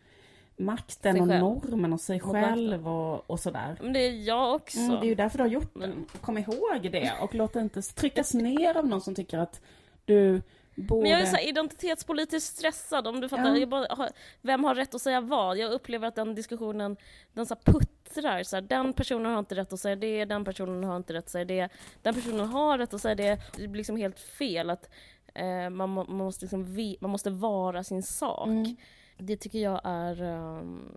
[0.57, 3.77] makten och normen och sig själv och, och sådär.
[3.81, 4.79] Men det är jag också.
[4.79, 6.07] Mm, det är ju därför du har gjort Men- den.
[6.21, 9.61] Kom ihåg det och låt det inte tryckas ner av någon som tycker att
[10.05, 10.43] du
[10.75, 11.03] borde...
[11.03, 13.57] Men jag är så här identitetspolitiskt stressad om du fattar.
[13.57, 13.67] Ja.
[13.67, 14.09] Bara,
[14.40, 15.59] vem har rätt att säga vad?
[15.59, 16.97] Jag upplever att den diskussionen,
[17.33, 18.43] den så puttrar.
[18.43, 21.25] Så här, den personen har inte rätt att säga det, den personen har inte rätt
[21.25, 21.69] att säga det.
[22.03, 23.40] Den personen har rätt att säga det.
[23.57, 24.71] Det blir liksom helt fel.
[24.71, 24.90] att
[25.35, 28.49] eh, man, man, måste liksom man måste vara sin sak.
[28.49, 28.77] Mm.
[29.16, 30.22] Det tycker jag är...
[30.22, 30.96] ehm,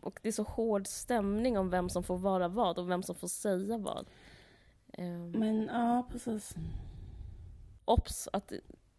[0.00, 3.14] och, det är så hård stämning om vem som får vara vad och vem som
[3.14, 4.06] får säga vad.
[4.92, 6.54] Ehm, Men ja, precis.
[7.84, 8.28] Obs!
[8.32, 8.52] Att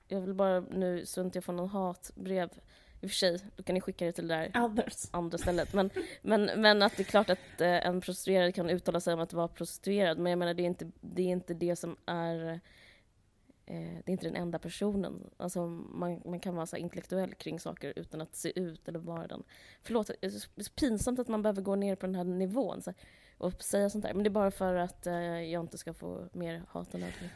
[0.07, 2.49] jag vill bara nu så inte jag får någon hatbrev.
[3.01, 5.07] I och för sig, då kan ni skicka det till det där Others.
[5.11, 5.73] andra stället.
[5.73, 5.89] Men,
[6.21, 9.33] men, men att det är klart att eh, en prostituerad kan uttala sig om att
[9.33, 10.17] vara prostituerad.
[10.17, 12.59] Men jag menar, det är inte det, är inte det som är...
[13.71, 15.29] Eh, det är inte den enda personen.
[15.37, 19.27] Alltså, man, man kan vara så intellektuell kring saker utan att se ut eller vara
[19.27, 19.43] den.
[19.81, 20.29] Förlåt, det är
[20.63, 22.93] så pinsamt att man behöver gå ner på den här nivån så
[23.37, 24.13] och säga sånt där.
[24.13, 27.31] Men det är bara för att eh, jag inte ska få mer hat än nödvändigt.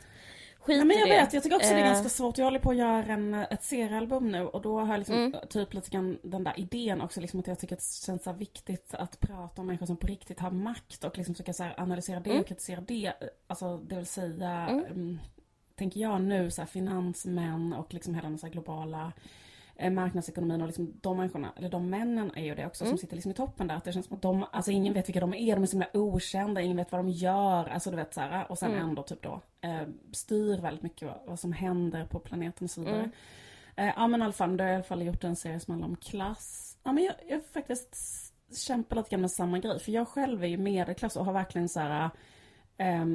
[0.60, 1.18] Skit Ja, men jag i det.
[1.18, 2.38] vet, jag tycker också det är Eh, ganska svårt.
[2.38, 5.36] Jag håller på att göra en, ett seriealbum nu och då har jag liksom Mm.
[5.50, 8.34] typ lite grann den där idén också liksom att jag tycker att det känns så
[8.34, 12.20] viktigt att prata om människor som på riktigt har makt och liksom försöka så analysera
[12.20, 12.42] det Mm.
[12.42, 13.14] och kritisera det.
[13.48, 15.20] Alltså det vill säga, Mm.
[15.76, 19.12] Tänker jag nu, så här, finansmän och liksom hela den så globala
[19.76, 22.92] eh, marknadsekonomin och liksom de människorna, eller de männen är ju det också Mm.
[22.92, 23.76] som sitter liksom i toppen där.
[23.76, 25.72] Att det känns som att de, alltså ingen vet vilka de är, de är så
[25.72, 28.90] himla okända, ingen vet vad de gör, alltså du vet så här, och sen Mm.
[28.90, 32.82] ändå typ då eh, styr väldigt mycket vad, vad som händer på planeten och så
[32.82, 32.96] vidare.
[33.00, 33.12] Mm.
[33.76, 35.60] Eh, ja men i alla fall, då har jag i alla fall gjort en serie
[35.60, 36.78] som handlar om klass.
[36.84, 37.96] Ja men jag, jag faktiskt
[38.68, 41.70] kämpar lite grann med samma grej, för jag själv är ju medelklass och har verkligen
[41.70, 42.10] så här
[42.78, 43.06] eh,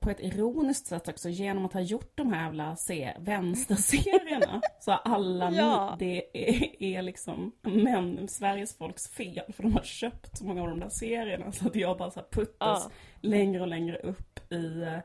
[0.00, 4.90] på ett ironiskt sätt också genom att ha gjort de här jävla se- vänsterserierna så
[4.90, 5.96] har alla Ja.
[6.00, 10.62] ni, det är, är liksom män, Sveriges folks fel för de har köpt så många
[10.62, 12.90] av de där serierna så att jag bara så puttas Ja.
[13.20, 14.98] längre och längre upp i, eh,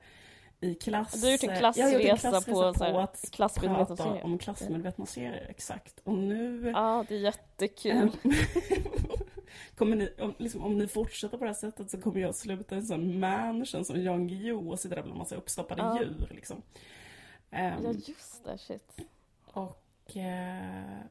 [0.61, 1.11] i klass.
[1.21, 4.23] Du har gjort en Jag har gjort en klassresa klassresa på, här, att klassmedvetna serier.
[4.23, 6.01] om klassmedvetna serier, exakt.
[6.03, 6.71] Och nu...
[6.75, 8.11] Ja, det är jättekul.
[9.77, 12.75] Kommer ni, om, liksom, om ni fortsätter på det här sättet så kommer jag sluta
[12.75, 15.99] i en sån mansion som Jan Guillou och sitta där bland massa uppstoppade Ja.
[15.99, 16.61] djur liksom.
[17.51, 18.57] Ehm, Ja, just det.
[18.57, 18.97] Shit.
[19.45, 20.17] och...
[20.17, 21.01] Eh,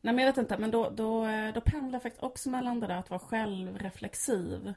[0.00, 2.80] nej men jag vet inte, men då, då, eh, då pendlar jag faktiskt också mellan
[2.80, 4.74] det där att vara självreflexiv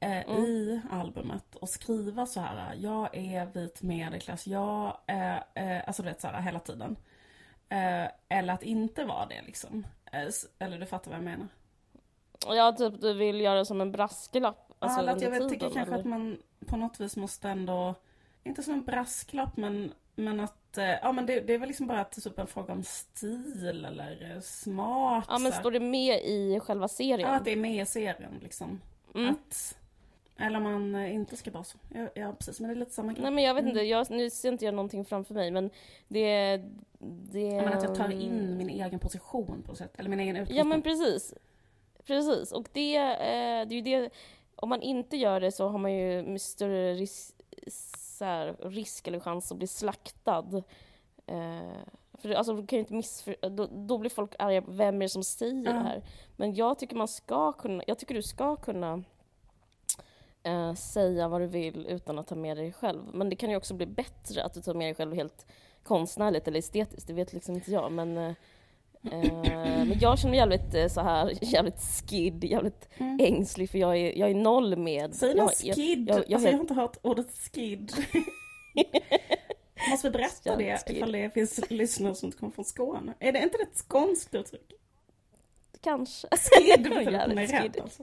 [0.00, 0.44] eh, Mm.
[0.44, 2.74] i albumet och skriva så här.
[2.74, 6.96] Jag är vit medelklass, jag är, eh, alltså du vet så här hela tiden.
[7.68, 9.86] Eh, eller att inte vara det liksom.
[10.12, 10.28] Eh,
[10.58, 11.48] eller du fattar vad jag menar?
[12.46, 14.72] Ja, typ du vill göra som en brasklapp.
[14.78, 15.98] Alltså, ja, att jag vet, tycker kanske eller?
[15.98, 17.94] att man på något vis måste ändå,
[18.44, 21.86] inte som en brasklapp men, men att, eh, ja men det, det är väl liksom
[21.86, 25.24] bara att typ en fråga om stil eller eh, smak.
[25.28, 27.28] Ja, men står det med i själva serien?
[27.28, 28.80] Ja, att det är med i serien liksom.
[29.14, 29.28] mm.
[29.34, 29.78] Att,
[30.38, 31.78] eller man eh, inte ska vara så.
[31.94, 33.22] Ja, ja precis, men det är lite samma grej.
[33.22, 33.68] Nej men jag vet Mm.
[33.70, 35.70] inte, jag, nu ser inte jag någonting framför mig men
[36.08, 36.56] det...
[36.98, 39.92] det Ja, men att jag tar in min egen position på något sätt.
[39.98, 40.58] Eller min egen utgångspunkt.
[40.58, 41.34] Ja men precis.
[42.06, 44.10] Precis, och det, eh, det är ju det...
[44.56, 47.34] Om man inte gör det så har man ju större risk,
[48.20, 50.62] här, risk eller chans att bli slaktad.
[51.26, 51.70] Eh,
[52.14, 55.08] för alltså, du kan ju inte missför, då, då blir folk arga, vem är det
[55.08, 55.72] som säger Ja.
[55.72, 56.02] det här?
[56.36, 59.02] Men jag tycker man ska kunna, jag tycker du ska kunna
[60.46, 63.02] eh, säga vad du vill utan att ta med dig själv.
[63.12, 65.46] Men det kan ju också bli bättre att du tar med dig själv helt
[65.82, 67.92] konstnärligt eller estetiskt, det vet liksom inte jag.
[67.92, 68.32] Men, eh,
[69.12, 69.32] eh,
[69.84, 73.18] men jag känner mig jävligt eh, så här, jävligt skid, jävligt Mm.
[73.20, 75.14] ängslig för jag är, jag är noll med...
[75.14, 76.08] Säg jag- skid.
[76.08, 77.92] jag- Jag, jag- alltså, jag har inte hört ordet skid.
[79.90, 80.96] Måste vi berätta Jävligt det skid.
[80.96, 83.14] ifall det finns lyssnare som inte kommer från Skåne?
[83.18, 84.72] Är det inte ett skånskt uttryck?
[85.80, 86.28] Kanske.
[86.30, 88.02] Skid betyder att man är rädd alltså.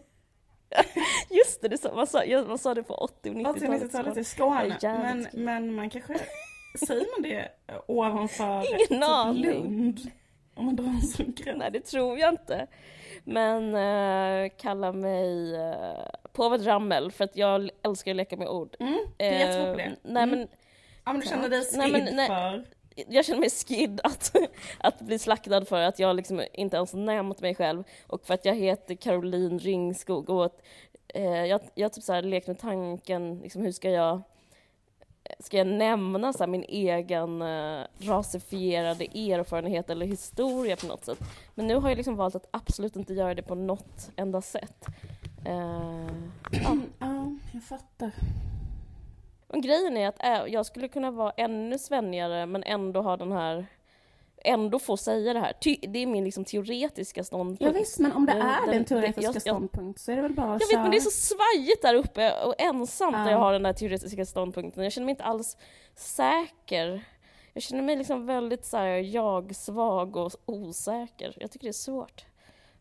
[1.29, 3.81] Just det, det sa, man, sa, man sa det på 80 och 80 90-talet.
[3.83, 4.77] 90-talet i Skåne.
[4.81, 6.15] Men, men man kanske,
[6.85, 7.49] säger man det
[7.87, 9.43] ovanför Ingen typ aning.
[9.43, 9.99] Lund?
[10.55, 11.57] Om man drar en sån gräns.
[11.57, 12.67] Nej, det tror jag inte.
[13.23, 18.75] Men uh, kalla mig uh, Påvet Rammel för att jag älskar att leka med ord.
[18.79, 19.83] Mm, det är jättebra på det.
[19.83, 20.39] Eh, Nej, Mm.
[20.39, 20.47] men
[21.05, 22.27] Ja men du känner dig Nej, skid men nej.
[22.27, 24.35] för jag känner mig skid att,
[24.77, 28.45] att bli slaktad för att jag liksom inte ens nämnt mig själv och för att
[28.45, 30.61] jag heter Caroline Ringskog och att
[31.07, 34.21] eh, jag, jag typ så här lekt med tanken, liksom hur ska jag
[35.39, 41.19] Ska jag nämna så här min egen eh, rasifierade erfarenhet eller historia på något sätt?
[41.55, 44.85] Men nu har jag liksom valt att absolut inte göra det på något enda sätt.
[45.45, 46.07] Eh,
[46.51, 46.77] ja.
[46.99, 48.11] Ja, jag fattar.
[49.53, 53.31] Men grejen är att äh, jag skulle kunna vara ännu svennigare men ändå ha den
[53.31, 53.65] här
[54.45, 55.53] ändå få säga det här.
[55.53, 57.61] Ty, det är min liksom teoretiska ståndpunkt.
[57.75, 60.15] Ja, visst, men om det Den- är den- din teoretiska jag- jag- ståndpunkt så är
[60.15, 61.11] det väl bara att Jag vet men det är köra.
[61.11, 63.31] så svajigt där uppe och ensamt när Ja.
[63.31, 64.83] jag har den där teoretiska ståndpunkten.
[64.83, 65.57] Jag känner mig inte alls
[65.95, 67.03] säker.
[67.53, 68.77] Jag känner mig liksom väldigt så
[69.11, 71.37] jag-svag och osäker.
[71.39, 72.25] Jag tycker det är svårt.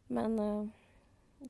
[0.06, 0.66] Men eh,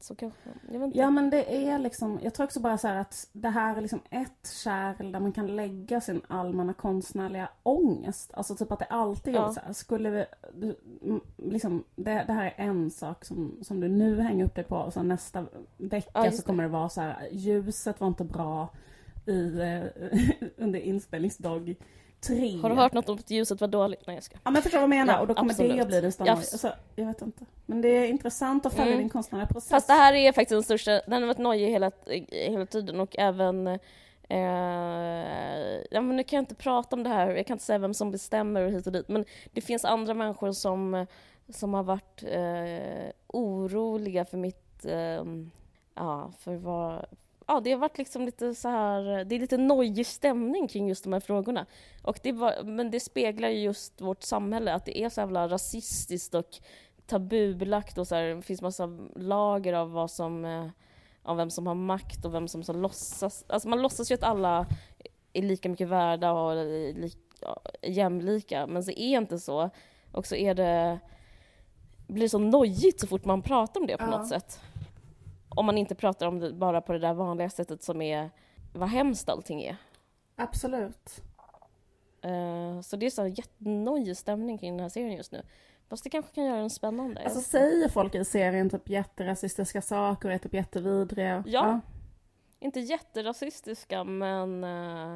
[0.01, 0.39] så kanske,
[0.73, 0.97] jag.
[0.97, 4.01] Ja men det är liksom, jag tror också bara så att det här är liksom
[4.11, 8.35] ett kärl där man kan lägga sin allmänna konstnärliga ångest.
[8.35, 9.53] Alltså typ att det alltid är Ja.
[9.53, 10.25] så här, skulle vi,
[11.37, 14.77] liksom, det, det här är en sak som, som du nu hänger upp dig på
[14.77, 18.69] och sen nästa vecka Ja, så kommer det vara så här, ljuset var inte bra
[19.27, 19.83] i, eh,
[20.57, 21.75] under inspelningsdag
[22.27, 22.59] tre.
[22.63, 24.07] Har du hört något om att ljuset var dåligt?
[24.07, 24.37] Nej jag ska.
[24.45, 25.15] Ja men förstår vad jag menar?
[25.15, 25.81] Ja, och då kommer det absolut.
[25.95, 27.45] att bli stora Ja, alltså, Jag vet inte.
[27.67, 28.99] Men det är intressant att följa Mm.
[28.99, 29.71] din konstnärliga process.
[29.71, 31.91] Fast det här är faktiskt den största, den har varit nojig hela,
[32.31, 33.67] hela tiden och även
[34.29, 37.79] eh, ja, men nu kan jag inte prata om det här, jag kan inte säga
[37.79, 41.07] vem som bestämmer och hit och dit, men det finns andra människor som,
[41.49, 45.25] som har varit eh, oroliga för mitt, eh,
[45.95, 47.07] ja, för vad,
[47.47, 51.05] ja det har varit liksom lite så här, det är lite nojig stämning kring just
[51.05, 51.67] de här frågorna.
[52.03, 55.49] Och det var, men det speglar ju just vårt samhälle, att det är så jävla
[55.49, 56.49] rasistiskt och
[57.07, 60.67] tabubelagt och så här, det finns massa lager av vad som, eh,
[61.23, 64.23] av vem som har makt och vem som så låtsas, alltså man låtsas ju att
[64.23, 64.67] alla
[65.33, 69.71] är lika mycket värda och är li, ja, jämlika, men så är inte så.
[70.13, 70.99] Och så är det,
[72.07, 74.11] blir så nojigt så fort man pratar om det på Ja.
[74.19, 74.61] något sätt.
[75.57, 78.31] Om man inte pratar om det bara på det där vanliga sättet som är
[78.73, 79.77] vad hemskt allting är.
[80.37, 81.23] Absolut.
[82.23, 85.43] Eh, så det är så jättenojig stämning kring den här serien just nu.
[85.89, 87.25] Fast det kanske kan göra den spännande.
[87.25, 91.45] Alltså säger folk i serien typ jätterasistiska saker och är typ jättevidriga?
[91.47, 91.81] Ja.
[92.59, 95.15] Inte jätterasistiska, men eh,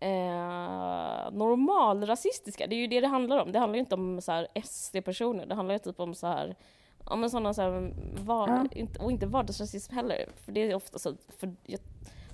[0.00, 2.66] eh, normalrasistiska.
[2.66, 3.52] Det är ju det det handlar om.
[3.52, 5.46] Det handlar ju inte om så här SD-personer.
[5.46, 6.56] Det handlar ju typ om så här
[7.10, 7.92] Ja men sådana så här,
[8.24, 8.66] var, Ja.
[8.72, 10.28] inte, och inte vardagsrasism heller.
[10.44, 11.54] För det är ofta så, för,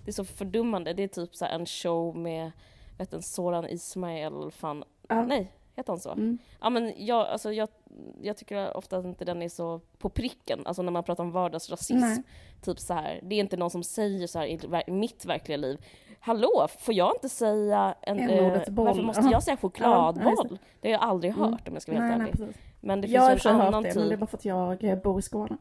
[0.04, 0.92] det är så fördummande.
[0.92, 2.50] Det är typ så en show med,
[2.98, 5.22] vet en Soran Ismail, fan, Ja.
[5.26, 6.10] nej, heter han så?
[6.10, 6.38] Mm.
[6.60, 7.68] Ja men jag, alltså jag,
[8.22, 11.30] jag tycker ofta att inte den är så på pricken, alltså när man pratar om
[11.32, 11.96] vardagsrasism.
[12.00, 12.22] Nej.
[12.62, 14.46] Typ så här, det är inte någon som säger så här
[14.88, 15.84] i mitt verkliga liv.
[16.20, 18.18] Hallå, får jag inte säga en...
[18.20, 20.58] En-ordet eh, varför måste jag säga Ja, ja, chokladboll?
[20.80, 21.50] det har jag aldrig Mm.
[21.52, 22.46] hört om jag ska vara Nej, helt nej, ärlig.
[22.54, 22.71] precis.
[22.82, 24.20] Men det jag finns ju en annan det, men det är typ.
[24.20, 25.56] bara för att jag bor i Skåne.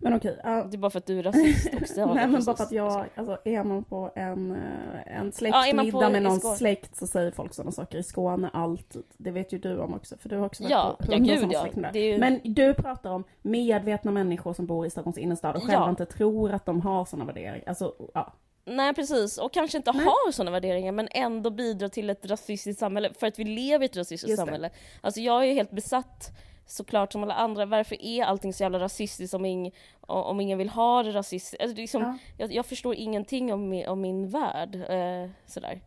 [0.00, 0.38] Men okej.
[0.44, 0.64] ja.
[0.64, 2.00] Det är bara för att du är rasist också.
[2.00, 5.32] ja, Nej men bara för att jag, alltså är man på en, eh, en Ja,
[5.32, 9.02] släktmiddag med i någon släkt så säger folk sådana saker i Skåne alltid.
[9.16, 11.34] Det vet ju du om också för du har också varit Ja, på ja hundra
[11.36, 11.90] gud ja.
[11.92, 15.62] Det är ju, Men du pratar om medvetna människor som bor i Stockholms innerstad och
[15.62, 15.90] själva Ja.
[15.90, 17.64] inte tror att de har sådana värderingar.
[17.66, 18.32] Alltså, ja.
[18.64, 20.04] Nej precis, och kanske inte Nej.
[20.04, 23.86] har sådana värderingar men ändå bidrar till ett rasistiskt samhälle för att vi lever i
[23.86, 24.70] ett rasistiskt samhälle.
[25.00, 26.30] Alltså jag är helt besatt
[26.66, 30.68] såklart som alla andra, varför är allting så jävla rasistiskt om, ing, om ingen vill
[30.68, 31.62] ha det rasistiskt?
[31.62, 32.18] Alltså, det liksom, ja.
[32.38, 34.74] jag, jag förstår ingenting om min, om min värld.
[34.74, 35.80] Eh, sådär.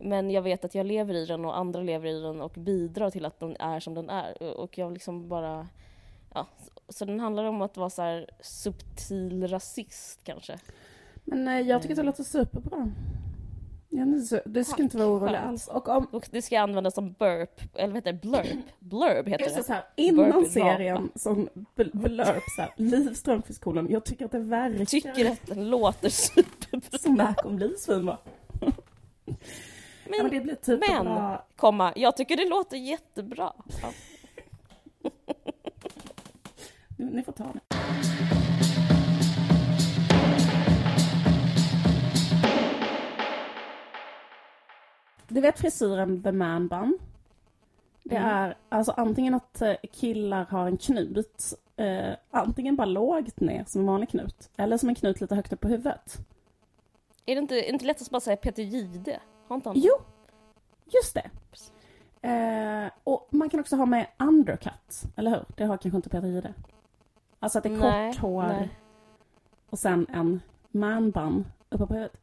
[0.00, 3.10] Men jag vet att jag lever i den och andra lever i den och bidrar
[3.10, 4.42] till att den är som den är.
[4.42, 5.68] Och- Och jag liksom bara...
[6.34, 6.46] Ja,
[6.88, 10.58] så, den handlar om att vara så här subtil rasist kanske.
[11.24, 12.90] Men eh, jag tycker att det låter superbra.
[13.94, 14.04] Ja,
[14.44, 15.68] det ska Tack, inte vara orolig alls.
[15.68, 18.18] Och om, Och det ska jag använda som burp, eller vad heter det?
[18.18, 18.62] Blurb?
[18.78, 23.86] Blurb heter det, så här, innan Burpee serien som bl- blurb så här, Liv Strömquist-kolon,
[23.90, 26.98] jag tycker att det verkar Tycker att den låter superbra.
[26.98, 28.18] som här kommer bli svinbra.
[28.60, 28.72] ja,
[30.04, 31.46] men Men, det blir typ men- bra.
[31.56, 33.52] komma, jag tycker det låter jättebra.
[33.82, 33.92] Ja.
[36.96, 37.76] Ni får ta det.
[45.32, 46.98] Du vet frisyren The Man Bun?
[48.04, 48.28] Det Mm.
[48.28, 53.80] är alltså antingen att eh, killar har en knut, eh, antingen bara lågt ner som
[53.80, 56.18] en vanlig knut, eller som en knut lite högt upp på huvudet.
[57.26, 59.20] Är det inte, är det inte lättast att bara säga Peter Jihde?
[59.48, 59.78] Har inte han?
[59.78, 59.92] Jo,
[60.86, 61.30] just det.
[62.28, 65.44] Eh, och man kan också ha med undercut, eller hur?
[65.56, 66.54] Det har kanske inte Peter Jihde.
[67.38, 68.70] Alltså att det är Nej, kort hår nej.
[69.70, 70.40] och sen en
[70.70, 72.16] manbun uppe på huvudet.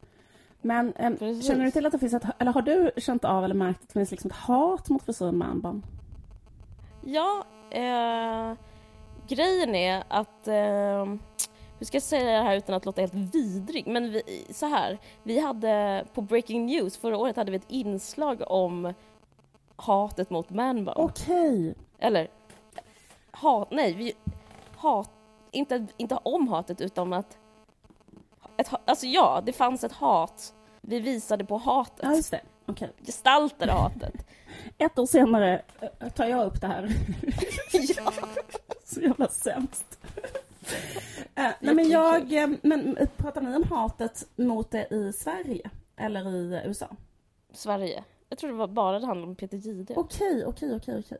[0.62, 1.46] Men eh, Precis.
[1.46, 3.88] känner du till att det finns ett, eller har du känt av eller märkt att
[3.88, 5.82] det finns liksom ett hat mot frisyren manbun?
[7.04, 8.52] Ja, eh,
[9.28, 10.48] grejen är att...
[10.48, 11.06] Eh,
[11.78, 13.86] hur ska jag säga det här utan att låta helt vidrig?
[13.86, 18.42] Men vi, så här, vi hade på Breaking News förra året hade vi ett inslag
[18.46, 18.94] om
[19.76, 20.94] hatet mot manbun.
[20.96, 21.74] Okej.
[21.98, 22.28] Eller
[23.30, 24.12] hat, nej, vi
[24.76, 25.10] hat,
[25.50, 27.38] inte, inte om hatet utan att
[28.60, 30.54] ett, alltså ja, det fanns ett hat.
[30.80, 32.00] Vi visade på hatet.
[32.02, 32.40] Ja, just det.
[32.66, 32.92] Okej.
[33.06, 34.14] Gestaltar hatet.
[34.78, 35.62] Ett år senare
[36.00, 36.88] eh, tar jag upp det här.
[38.84, 39.98] Så jävla sämst.
[41.34, 45.70] Eh, nej men jag, eh, men pratar ni om hatet mot det i Sverige?
[45.96, 46.86] Eller i USA?
[47.52, 48.04] Sverige.
[48.28, 49.94] Jag tror det var bara det handlade om Peter Jihde.
[49.96, 51.18] Okej, okej, okej, okej.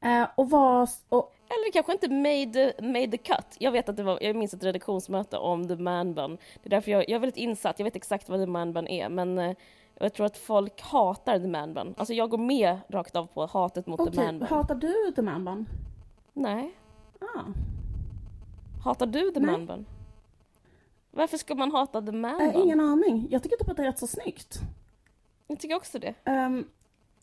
[0.00, 3.56] Eh, Och vad, och, Eller kanske inte made, made the cut.
[3.58, 6.38] Jag vet att det var, jag minns ett redaktionsmöte om the man bun.
[6.62, 8.88] Det är därför jag, jag är väldigt insatt, jag vet exakt vad the man bun
[8.88, 9.56] är, men eh,
[9.94, 11.94] jag tror att folk hatar the man bun.
[11.98, 14.48] Alltså jag går med rakt av på hatet mot the okej, man bun.
[14.48, 15.68] hatar du The Man Bun?
[16.32, 16.72] Nej.
[17.20, 17.42] Ah.
[18.84, 19.50] Hatar du the Nej.
[19.52, 19.86] man bun?
[21.10, 22.62] Varför ska man hata the man Eh, bun?
[22.62, 23.26] ingen aning.
[23.30, 24.58] Jag tycker typ att det är rätt så snyggt.
[25.46, 26.14] Jag tycker också det.
[26.24, 26.64] Ehm,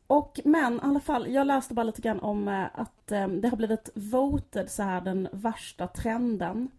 [0.07, 3.49] och men i alla fall, jag läste bara lite grann om eh, att ehm, det
[3.49, 6.71] har blivit voted så här den värsta trenden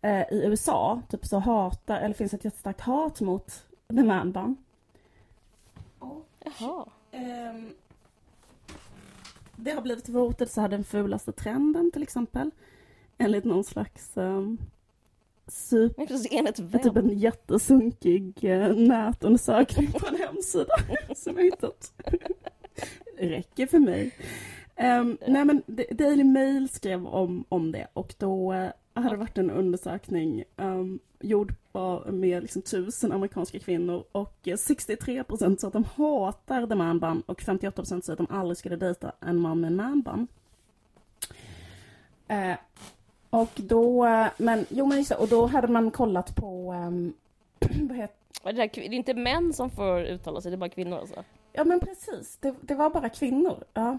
[0.00, 1.02] eh, i USA.
[1.08, 4.56] Typ så hatar, eller finns ett jättestarkt hat mot the man bun.
[6.44, 6.86] Jaha.
[7.10, 7.74] Ehm,
[9.56, 12.50] det har blivit voted så här den fulaste trenden till exempel.
[13.18, 14.58] Enligt någon slags um,
[15.46, 16.06] super
[16.70, 20.74] Det är typ en jättesunkig eh, nätundersökning på en hemsida
[21.16, 21.92] som jag hittat.
[23.18, 24.12] Det räcker för mig.
[24.76, 29.38] Ehm, nej men Daily Mail skrev om, om det och då eh, hade det varit
[29.38, 35.72] en undersökning um, gjord på, med liksom, tusen amerikanska kvinnor och eh, 63% sa att
[35.72, 39.60] de hatar the man bun och 58% sa att de aldrig skulle dejta en man
[39.60, 40.26] med en man bun.
[42.28, 42.56] Eh,
[43.30, 44.06] och då,
[44.36, 47.14] men jo men just och då hade man kollat på, ehm,
[47.60, 50.68] vad heter, Det, där, det är inte män som får uttala sig, det är bara
[50.68, 51.24] kvinnor alltså.
[51.54, 53.64] Ja men precis, det, det var bara kvinnor.
[53.74, 53.98] Ja.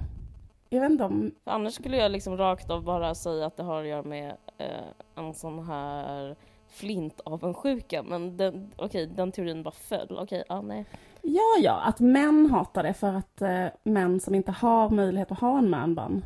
[0.70, 3.64] Jag vet inte om, För annars skulle jag liksom rakt av bara säga att det
[3.64, 4.68] har att göra med eh,
[5.16, 6.36] en sån här
[6.68, 10.18] flint av en sjuka men den, okej, den teorin bara föll.
[10.22, 10.86] Okej, ja nej.
[11.22, 15.40] ja ja, att män hatar det för att eh, män som inte har möjlighet att
[15.40, 16.26] ha en manbun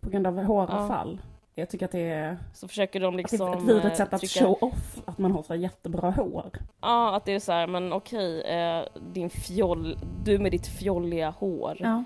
[0.00, 1.20] på grund av håravfall.
[1.58, 3.52] Jag tycker att det är, Så försöker de liksom...
[3.52, 6.50] ett vidrigt eh, sätt att trycka- show off att man har så jättebra hår.
[6.80, 11.30] Ja, att det är så här, men okej, eh, din fjoll, du med ditt fjolliga
[11.30, 11.76] hår.
[11.80, 12.04] Ja,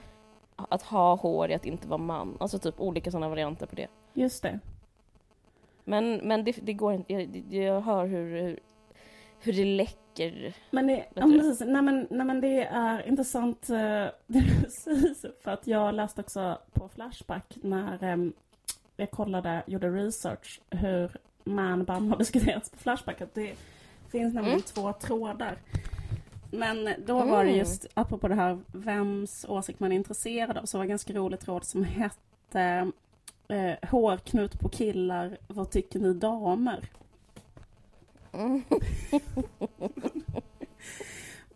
[0.57, 2.37] Att ha hår är att inte vara man.
[2.41, 3.87] Alltså typ olika sådana varianter på det.
[4.15, 4.59] just det.
[5.85, 8.59] Men, men det, det går inte, jag, jag hör hur, hur,
[9.41, 10.55] hur det läcker.
[10.71, 13.77] Men, det, ja, precis, nej, men, nej men det är intressant eh,
[14.27, 18.33] det du säger för att jag läste också på Flashback när em,
[18.97, 21.11] jag kollade, gjorde research hur
[21.45, 23.21] manbun har diskuterats på Flashback.
[23.21, 23.55] Att det
[24.11, 24.63] finns nämligen Mm.
[24.63, 25.57] två trådar.
[26.51, 27.59] Men då var det Mm.
[27.59, 31.13] just, apropå det här vems åsikt man är intresserad av, så var det en ganska
[31.13, 32.91] rolig tråd som hette
[33.49, 36.89] eh, Hårknut på killar, vad tycker ni damer?
[38.33, 38.63] Mm.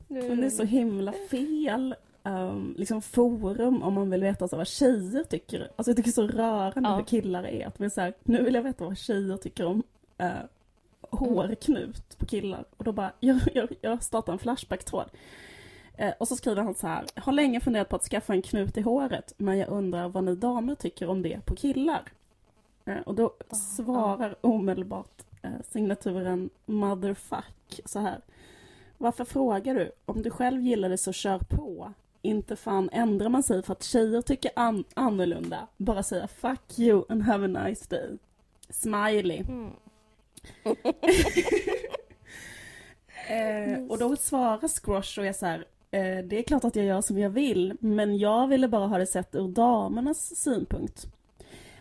[0.08, 1.94] Men det är så himla fel
[2.26, 5.70] um, liksom forum om man vill veta så vad tjejer tycker.
[5.76, 6.96] Alltså jag tycker det är så rörande Ja.
[6.96, 7.66] hur killar är.
[7.66, 9.82] Att man är så här, nu vill jag veta vad tjejer tycker om
[10.22, 10.28] uh,
[11.10, 12.64] hårknut på killar.
[12.76, 15.10] Och då bara, jag, jag, jag startar en Flashback-tråd.
[15.98, 18.76] Eh, och så skriver han så här, har länge funderat på att skaffa en knut
[18.76, 22.02] i håret, men jag undrar vad ni damer tycker om det på killar.
[22.84, 28.20] Eh, och då svarar omedelbart eh, signaturen motherfuck så här.
[28.98, 29.92] Varför frågar du?
[30.04, 31.92] Om du själv gillar det så kör på.
[32.26, 35.66] Inte fan ändrar man sig för att tjejer tycker an- annorlunda.
[35.76, 38.18] Bara säga fuck you and have a nice day.
[38.70, 39.38] Smiley.
[39.38, 39.70] Mm.
[43.28, 45.58] Eh, och då svarar Squash och är så här.
[45.90, 48.98] Eh, det är klart att jag gör som jag vill, men jag ville bara ha
[48.98, 51.06] det sett ur damernas synpunkt.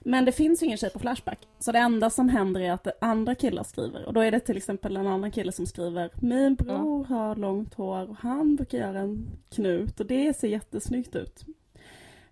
[0.08, 2.88] Men det finns ju ingen tjej på Flashback, så det enda som händer är att
[3.04, 4.06] andra killar skriver.
[4.06, 7.74] Och då är det till exempel en annan kille som skriver Min bror har långt
[7.74, 11.46] hår och han brukar göra en knut och det ser jättesnyggt ut.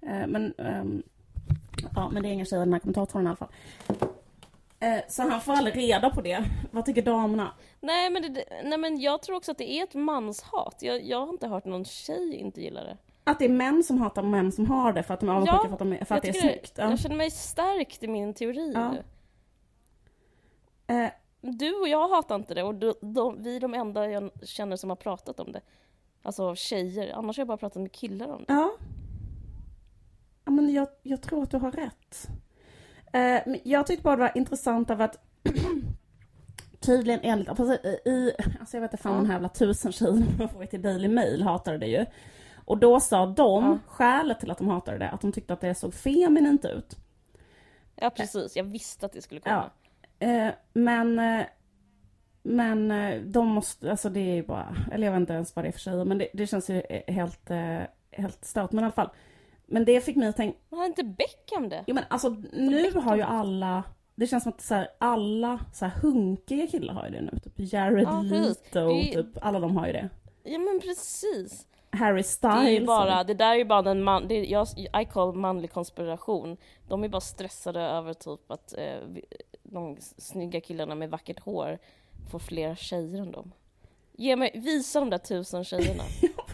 [0.02, 1.04] Eh, men, ehm,
[1.96, 3.50] ja, men det är ingen tjej i den här kommentartråden i alla fall.
[4.80, 6.46] Eh, så han får aldrig reda på det.
[6.72, 7.54] Vad tycker damerna?
[7.80, 10.78] Nej, men det, nej men jag tror också att det är ett manshat.
[10.80, 12.98] Jag, jag har inte hört någon tjej inte gilla det.
[13.24, 15.60] Att det är män som hatar män som har det för att de är avundsjuka
[15.64, 16.74] Ja, för att, de är, för att det är snyggt.
[16.78, 16.90] Ja.
[16.90, 18.96] Jag känner mig stärkt i min teori Ja.
[20.96, 21.10] Eh,
[21.42, 24.76] Du och jag hatar inte det och de, de, vi är de enda jag känner
[24.76, 25.62] som har pratat om det.
[26.24, 28.54] Alltså tjejer, annars har jag bara pratat med killar om det.
[28.54, 28.72] ja.
[30.46, 32.28] ja men jag, jag tror att du har rätt.
[33.14, 35.20] Eh, jag tyckte bara det var intressant av att
[36.80, 37.74] tydligen enligt, alltså,
[38.06, 39.18] i, alltså jag vet inte fan Ja.
[39.18, 42.06] den här jävla tusen tjejerna man får till Daily Mail hatade det ju.
[42.66, 43.78] Och då sa de, Ja.
[43.88, 46.96] skälet till att de hatade det, att de tyckte att det såg feminint ut.
[47.96, 49.70] Ja precis, jag visste att det skulle komma.
[50.20, 50.28] Ja.
[50.28, 51.46] Eh, men eh,
[52.46, 55.66] men eh, de måste, alltså det är ju bara, eller jag vet inte ens vad
[55.66, 57.50] det är för tjejer, men det, det känns ju helt,
[58.12, 58.72] helt stört.
[58.72, 59.10] Men i alla fall.
[59.66, 61.84] Men det fick mig att tänka, har inte Beckham det?
[61.88, 63.84] jo men alltså nu har ju alla,
[64.16, 67.40] det känns som att så här, alla så här hunkiga killar har ju det nu.
[67.44, 68.22] Typ Jared Ja.
[68.22, 70.10] Leto, typ alla de har ju det.
[70.44, 71.68] Ja men precis.
[71.94, 72.56] Harry Det Styles.
[72.56, 74.68] är ju bara, det där är ju bara den man, det är, jag,
[75.02, 76.58] I call manlig konspiration.
[76.88, 78.98] De är bara stressade över typ att eh,
[79.64, 81.78] de snygga killarna med vackert hår
[82.32, 83.52] får fler tjejer än dem.
[84.12, 86.04] Ge mig, visa de där tusen tjejerna.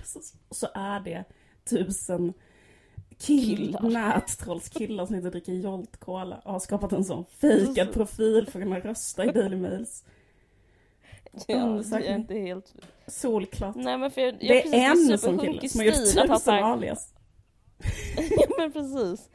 [0.52, 1.24] Så, är det
[1.70, 2.34] tusen
[3.18, 3.82] kill, Killar.
[3.82, 8.66] nättrollskillar som inte dricker Jolt Cola och har skapat en sån fejkad profil för att
[8.66, 10.04] kunna rösta i Daily Mails.
[11.48, 12.74] Ja, det är inte helt...
[13.08, 13.76] Solklart.
[13.76, 17.14] Nej men för jag, jag det är en sån kille som har gjort tusen alias.
[18.30, 19.30] ja men precis.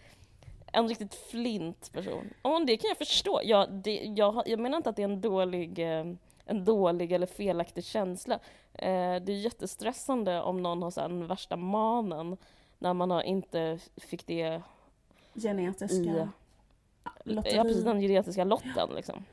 [0.73, 2.31] En riktigt flint person.
[2.43, 3.41] Och det kan jag förstå.
[3.45, 6.07] Jag, det, jag, jag menar inte att det är en dålig, eh,
[6.45, 8.35] en dålig eller felaktig känsla.
[8.75, 12.37] Eh, det är jättestressande om någon har så här, den värsta manen
[12.79, 14.63] när man har inte fick det
[15.35, 16.29] Genetiska i
[17.25, 17.57] lotteri.
[17.57, 18.91] ja, precis, den genetiska lotten.
[18.95, 19.25] Liksom.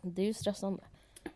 [0.00, 0.82] Det är ju stressande.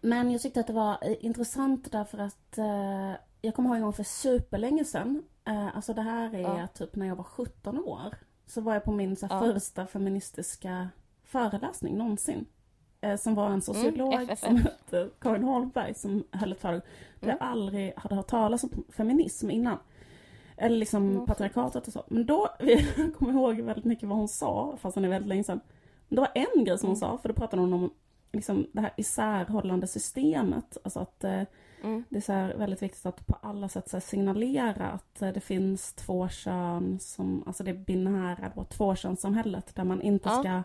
[0.01, 3.12] Men jag tyckte att det var eh, intressant därför att eh,
[3.43, 5.22] jag kommer ihåg en gång för superlänge sedan.
[5.45, 6.66] Eh, alltså det här är Ja.
[6.66, 8.14] typ när jag var 17 år.
[8.47, 9.41] Så var jag på min så Ja.
[9.41, 10.89] första feministiska
[11.24, 12.47] föreläsning någonsin.
[13.01, 14.39] Eh, som var en sociolog FFF.
[14.41, 16.82] som hette Karin Holmberg som höll ett föredrag.
[17.20, 17.37] Där Mm.
[17.41, 19.78] jag aldrig hade hört talas om feminism innan.
[20.57, 22.05] Eller liksom Mm, patriarkatet och så.
[22.09, 25.45] Men då, jag kommer ihåg väldigt mycket vad hon sa, fast det är väldigt länge
[25.45, 25.61] sedan.
[26.09, 27.01] Men det var en grej som hon Mm.
[27.11, 27.91] sa, för då pratade hon om
[28.35, 30.76] liksom det här isärhållande systemet.
[30.85, 31.43] Alltså att eh,
[31.82, 32.05] Mm.
[32.09, 35.93] det är så väldigt viktigt att på alla sätt så signalera att eh, det finns
[35.93, 40.41] två kön som, alltså det binära då, tvåkönssamhället där man inte Ja.
[40.41, 40.62] ska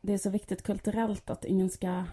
[0.00, 2.04] Det är så viktigt kulturellt att ingen ska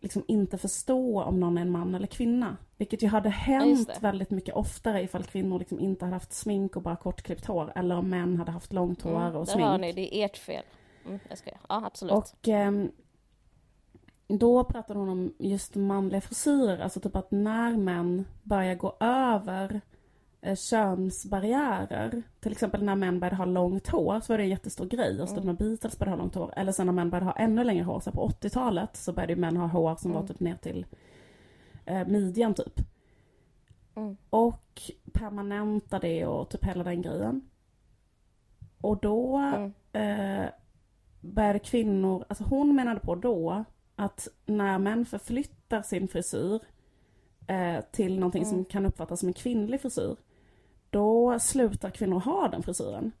[0.00, 2.56] liksom inte förstå om någon är en man eller kvinna.
[2.76, 3.98] Vilket ju hade hänt det.
[4.00, 7.96] väldigt mycket oftare ifall kvinnor liksom inte hade haft smink och bara kortklippt hår eller
[7.96, 9.36] om män hade haft långt hår Mm.
[9.36, 9.66] och smink.
[9.66, 10.64] hör ni, det är ert fel.
[11.06, 11.58] Mm, jag skojar.
[11.68, 12.12] Ja, absolut.
[12.14, 12.90] Och ehm,
[14.28, 19.80] då pratade hon om just manliga frisyrer, alltså typ att när män börjar gå över
[20.40, 24.86] eh, könsbarriärer, till exempel när män började ha långt hår så var det en jättestor
[24.86, 25.46] grej, alltså Mm.
[25.46, 28.00] när Beatles började ha långt hår, eller sen när män började ha ännu längre hår,
[28.00, 30.28] så på 80-talet så började ju män ha hår som var Mm.
[30.28, 30.86] typ ner till
[31.84, 32.80] eh, midjan typ.
[33.96, 34.16] Mm.
[34.30, 37.48] Och permanenta det och typ hela den grejen.
[38.80, 39.72] Och då Mm.
[39.92, 40.48] eh,
[41.20, 43.64] började kvinnor, alltså hon menade på då
[43.96, 46.60] att när män förflyttar sin frisyr
[47.46, 48.64] eh, till någonting som Mm.
[48.64, 50.16] kan uppfattas som en kvinnlig frisyr,
[50.90, 53.12] då slutar kvinnor ha den frisyren.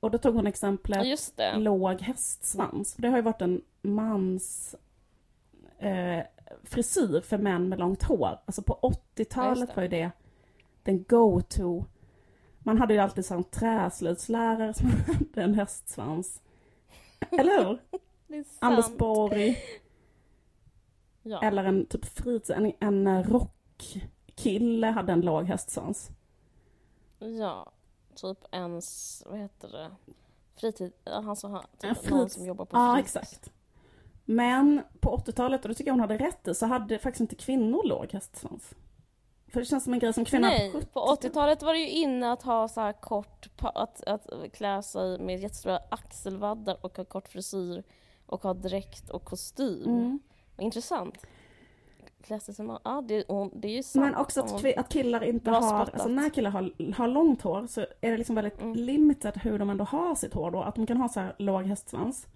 [0.00, 1.06] Och då tog hon exemplet
[1.62, 2.94] låg hästsvans.
[2.94, 4.74] Det har ju varit en mans
[5.78, 6.24] eh,
[6.62, 8.38] frisyr för män med långt hår.
[8.46, 9.76] Alltså på Ja, 80-talet just det.
[9.76, 10.10] var ju det
[10.82, 11.84] den go-to.
[12.58, 16.40] Man hade ju alltid sån träslöjdslärare som hade en hästsvans.
[17.30, 17.78] Eller hur?
[18.60, 19.56] Anders Borg.
[21.26, 21.42] Ja.
[21.42, 22.50] Eller en typ fritids...
[22.50, 26.10] En, en rockkille hade en låg hästsvans.
[27.18, 27.72] ja,
[28.14, 29.90] typ ens, vad heter det,
[30.56, 33.16] fritid, ja, han har, En typ någon fritids- som jobbar på Ja, fritids.
[33.16, 33.50] exakt.
[34.24, 37.34] Men på 80-talet, och det tycker jag hon hade rätt i, så hade faktiskt inte
[37.36, 38.74] kvinnor låg hästsvans.
[39.48, 41.78] För det känns som en grej som kvinnor Nej, på 70 på 80-talet var det
[41.78, 46.96] ju inne att ha så här kort, att, att klä sig med jättestora axelvaddar och
[46.96, 47.82] ha kort frisyr
[48.26, 49.84] och ha dräkt och kostym.
[49.84, 50.18] Mm.
[50.58, 51.26] Intressant.
[52.40, 54.04] Som, ja det, det är ju sant.
[54.04, 55.94] Men också att, att killar inte har, spottat.
[55.94, 58.74] alltså när killar har, har långt hår så är det liksom väldigt Mm.
[58.76, 60.62] limited hur de ändå har sitt hår då.
[60.62, 62.26] Att de kan ha så här låg hästsvans.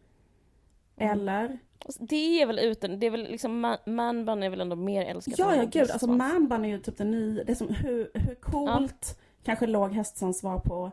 [0.96, 1.12] Mm.
[1.12, 1.58] Eller,
[1.98, 5.38] Det är väl uten, det är väl liksom, man- manbun är väl ändå mer älskat
[5.38, 6.18] ja ja gud, alltså hästsvans.
[6.18, 10.42] manbun är ju typ det nya, det är som hur, hur coolt kanske låg hästsvans
[10.42, 10.90] var på,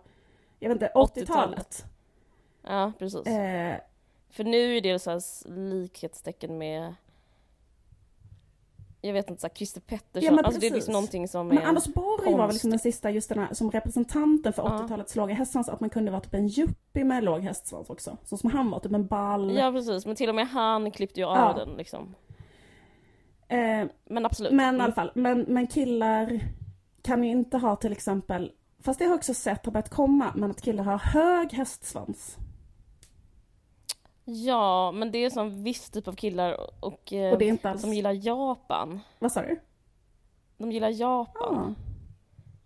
[0.60, 1.86] jag vet inte, 80-talet.
[2.62, 3.28] Ja, precis.
[3.28, 3.76] Eh,
[4.30, 5.20] För nu är det så
[5.50, 6.96] likhetstecken med
[9.06, 11.48] jag vet inte, så här Christer Pettersson, Ja, men alltså det är liksom någonting som
[11.48, 11.62] men är...
[11.66, 14.70] Anders Borg var väl liksom den sista just den här, som representanten för Ja.
[14.70, 18.18] 80-talets låga hästsvans, att man kunde vara typ en yuppie med låg hästsvans också.
[18.26, 19.56] Så som han var, typ en ball.
[19.58, 21.54] Ja precis, men till och med han klippte ju av Ja.
[21.66, 22.16] den liksom.
[23.48, 24.52] Eh, Men absolut.
[24.54, 24.82] Men i Mm.
[24.82, 26.40] alla fall, men, men killar
[27.02, 28.52] kan ju inte ha till exempel,
[28.84, 32.38] fast det har jag också sett har börjat komma, men att killar har hög hästsvans.
[34.26, 37.70] Ja, men det är som viss typ av killar och, eh, Och det är inte
[37.70, 39.00] alls, som gillar Japan.
[39.20, 39.60] vad sa du?
[40.58, 41.76] De gillar Japan.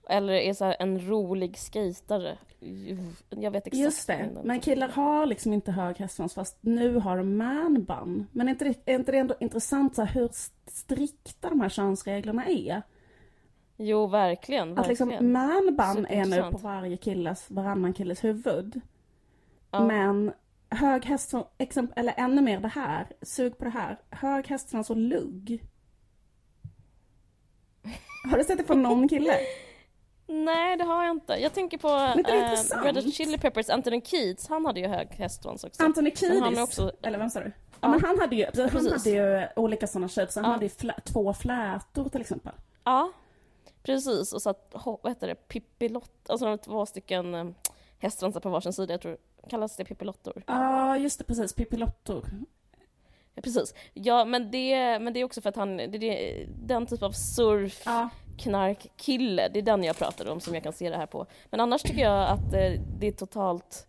[0.10, 2.38] Eller är så en rolig skejtare.
[3.30, 3.84] Jag vet exakt.
[3.84, 8.28] Just det, men killar har liksom inte hög hästsvans fast nu har de manbun.
[8.32, 10.30] Men är inte det, är inte det ändå intressant så hur
[10.68, 12.82] strikta de här könsreglerna är?
[13.78, 14.72] Jo, verkligen.
[14.72, 15.10] Att verkligen.
[15.10, 18.82] liksom manbun är nu på varje killes, varannan killes huvud.
[19.72, 19.88] Ja.
[19.88, 20.34] Men
[20.70, 23.99] hög hästsvans, exempel, eller ännu mer det här, sug på det här.
[24.09, 25.63] Hög hästsvans och lugg.
[28.32, 29.34] Har du sett det på någon kille?
[30.28, 31.34] Nej, det har jag inte.
[31.34, 32.86] Jag tänker på intressant.
[32.86, 34.47] Red Hot Chili Peppers, Anthony Keats.
[34.49, 35.84] Han hade ju hög hästsvans också.
[35.84, 37.51] Anthony Kiedis, också- eller vem sa du?
[37.82, 38.91] Ja, men han hade ju, han Precis.
[38.91, 40.36] hade ju olika sådana shapes.
[40.36, 40.51] Han Ja.
[40.51, 42.53] hade ju flä, två flätor till exempel.
[42.84, 43.11] Ja,
[43.84, 44.34] precis.
[44.34, 47.45] Och så att, vad heter det, pippilott, alltså de två stycken eh,
[47.99, 48.93] hästsvansar på varsin sida.
[48.93, 49.17] Jag tror,
[49.50, 50.44] kallas det pippilottor?
[50.48, 51.54] Ja, just det, precis.
[51.54, 52.26] Pippilottor.
[53.36, 53.74] Ja, precis.
[53.94, 57.12] Ja, men det, men det är också för att han, det, det, den typ av
[57.12, 61.06] surf, Ja, knarkkille, det är den jag pratar om som jag kan se det här
[61.06, 61.26] på.
[61.50, 63.88] Men annars tycker jag att eh, det är totalt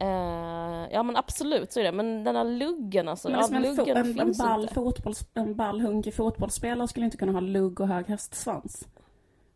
[0.00, 3.56] eh, ja men absolut så är det, men den här luggen alltså, men ja, liksom
[3.64, 7.32] en, fo- luggen en, en, finns ball fotbolls, en ball hungrig fotbollsspelare skulle inte kunna
[7.32, 8.88] ha lugg och hög hästsvans.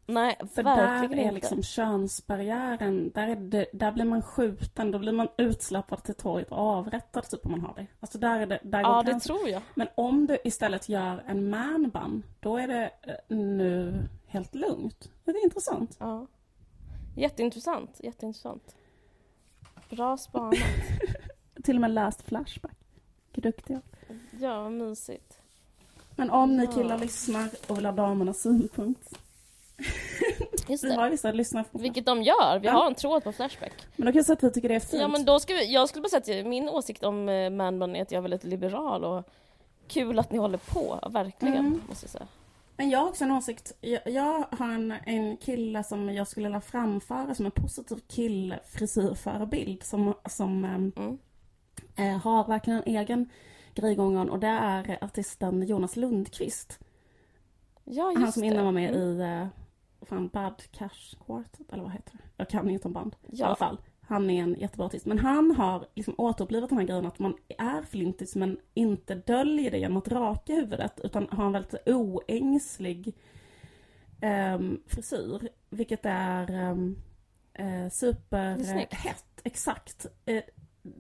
[0.08, 1.32] Nej, För där är inte.
[1.32, 6.50] liksom könsbarriären, där, är det, där blir man skjuten, då blir man utslappad till torget
[6.50, 7.86] och avrättad typ om man har det.
[8.00, 9.62] Alltså där är det, där går Ja, det tror jag.
[9.74, 15.10] Men om du istället gör en manbun, då är det eh, nu helt lugnt.
[15.24, 15.96] Det är intressant.
[16.00, 16.26] Ja.
[17.16, 18.76] Jätteintressant, jätteintressant.
[19.90, 20.54] Bra spanat.
[21.64, 22.76] Till och med läst Flashback.
[23.32, 23.80] Vilka duktiga.
[24.40, 25.38] Ja, vad mysigt.
[26.16, 26.72] Men om ni Ja.
[26.72, 29.18] killar lyssnar och vill ha damernas synpunkt.
[30.68, 31.10] Just Vi har det.
[31.10, 31.64] vissa lyssnare.
[31.72, 32.72] Vilket de gör, vi Ja.
[32.72, 33.72] har en tråd på Flashback.
[33.96, 35.02] Men då kan jag säga att vi tycker det är fint.
[35.02, 37.96] Ja men då ska vi, jag skulle bara säga att min åsikt om eh, manbun
[37.96, 39.24] är att jag är väldigt liberal och
[39.88, 41.80] kul att ni håller på, verkligen, Mm.
[41.88, 42.26] måste jag säga.
[42.76, 43.72] Men jag har också en åsikt.
[43.80, 49.82] Jag, jag har en, en kille som jag skulle vilja framföra som en positiv killfrisyrförebild.
[49.82, 51.18] Som, som ehm, Mm.
[51.96, 53.28] eh, har verkligen en egen
[53.74, 56.78] grej gången och det är artisten Jonas Lundqvist.
[57.84, 58.64] Ja, just Han som innan det.
[58.64, 59.20] var med Mm.
[59.20, 59.46] i eh,
[60.08, 62.22] fan Bad Cash Quartet, eller vad heter det?
[62.36, 63.16] Jag kan inte om band.
[63.22, 63.46] I Ja.
[63.46, 63.78] alla fall.
[64.00, 65.06] Han är en jättebra artist.
[65.06, 69.70] Men han har liksom återupplivat den här grejen att man är flintis men inte döljer
[69.70, 73.14] det genom att raka huvudet utan har en väldigt oängslig
[74.22, 75.48] um, frisyr.
[75.70, 77.02] Vilket är um,
[77.90, 78.64] snyggt.
[78.64, 79.24] superhett.
[79.44, 80.06] Exakt.
[80.24, 80.42] Eh,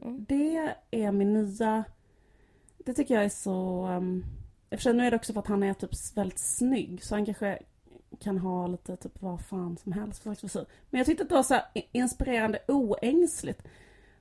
[0.02, 0.24] Mm.
[0.28, 1.84] Det är min nya...
[2.78, 3.86] Det tycker jag är så...
[3.86, 4.24] Um,
[4.70, 7.04] I och för sig nu är det också för att han är typ väldigt snygg
[7.04, 7.58] så han kanske
[8.16, 10.66] kan ha lite typ vad fan som helst för slags frisyr.
[10.90, 11.60] Men jag tyckte att det var så
[11.92, 13.62] inspirerande oängsligt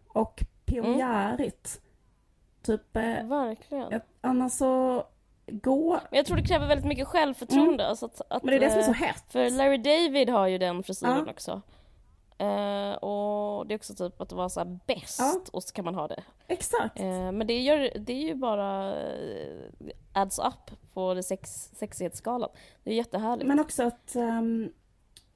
[0.07, 1.81] och pionjärigt.
[2.61, 3.93] Typ, eh, Verkligen.
[3.93, 5.03] ett, annars så
[5.47, 5.91] gå...
[6.09, 7.87] Men jag tror det kräver väldigt mycket självförtroende.
[7.87, 9.23] Alltså att, att, Men det är det som är så eh, hett.
[9.29, 11.31] För Larry David har ju den frisyren Ja.
[11.31, 11.61] också.
[12.38, 15.41] Eh, och det är också typ att vara så bäst Ja.
[15.53, 16.23] och så kan man ha det.
[16.47, 16.99] Exakt.
[16.99, 19.55] Eh, men det, gör, det är ju bara eh,
[20.13, 22.49] adds up på det sex, sexighetsskalan.
[22.83, 23.47] Det är jättehärligt.
[23.47, 24.69] Men också att, ehm,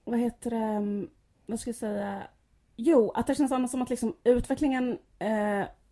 [0.04, 1.10] vad heter det, ehm,
[1.46, 2.22] vad ska jag säga?
[2.76, 4.98] Jo, att det känns annars som att liksom utvecklingen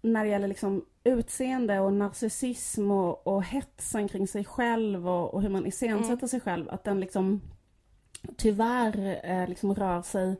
[0.01, 5.41] när det gäller liksom utseende och narcissism och, och hetsen kring sig själv och, och
[5.41, 6.27] hur man iscensätter Mm.
[6.27, 7.41] sig själv, att den liksom
[8.37, 10.35] tyvärr liksom rör sig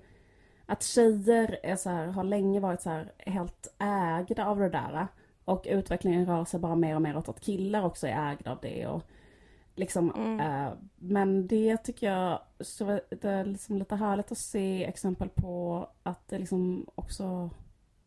[0.67, 5.07] att tjejer är så här, har länge varit så här helt ägda av det där.
[5.45, 8.57] Och utvecklingen rör sig bara mer och mer åt att killar också är ägda av
[8.61, 8.87] det.
[8.87, 9.01] Och
[9.75, 10.39] liksom, Mm.
[10.39, 15.87] eh, men det tycker jag så det är liksom lite härligt att se exempel på
[16.03, 17.49] att det liksom också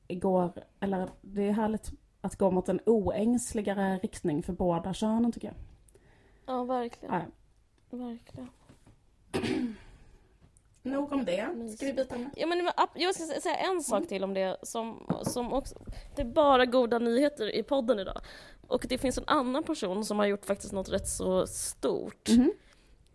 [0.08, 5.48] går, eller det är härligt att gå mot en oängsligare riktning för båda könen tycker
[5.48, 5.56] jag.
[6.46, 7.14] Ja, verkligen.
[7.90, 7.96] Ja.
[7.96, 8.48] verkligen.
[10.82, 11.70] Nog om det.
[11.76, 12.30] Ska vi byta ämne?
[12.36, 15.74] Ja, men jag ska sä- säga en sak till om det som, som också...
[16.16, 18.20] Det är bara goda nyheter i podden idag.
[18.66, 22.28] Och det finns en annan person som har gjort faktiskt något rätt så stort.
[22.28, 22.52] Mhm.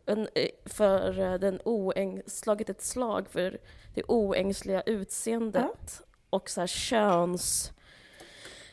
[0.06, 3.58] En, eh, för eh, den oäng, slagit ett slag för
[3.96, 7.72] det oängsliga utseendet och så här köns...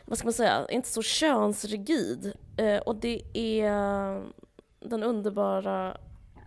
[0.05, 0.67] Vad ska man säga?
[0.71, 2.33] Inte så könsrigid.
[2.57, 4.23] Eh, och det är
[4.81, 5.97] den underbara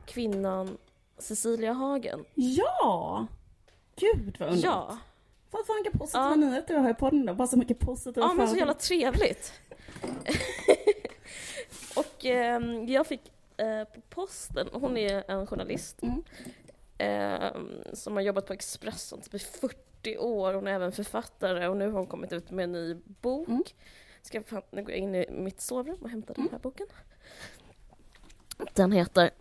[0.05, 0.77] kvinnan
[1.17, 2.25] Cecilia Hagen.
[2.33, 3.27] Ja!
[3.95, 4.63] Gud vad underbart.
[4.89, 4.97] Ja.
[5.51, 6.35] Fan, fan vilka positiva Ja.
[6.35, 7.33] nyheter du har i podden då.
[7.33, 9.53] Bara så mycket positiva Ja men så jävla trevligt.
[11.95, 13.21] och ehm, jag fick
[13.57, 16.23] eh, på posten, hon är en journalist Mm.
[16.97, 20.53] ehm, som har jobbat på Expressen typ i 40 år.
[20.53, 23.47] Hon är även författare och nu har hon kommit ut med en ny bok.
[23.47, 23.63] Mm.
[24.21, 26.87] Ska jag fan, nu går jag in i mitt sovrum och hämtar den här boken.
[28.73, 29.31] Den heter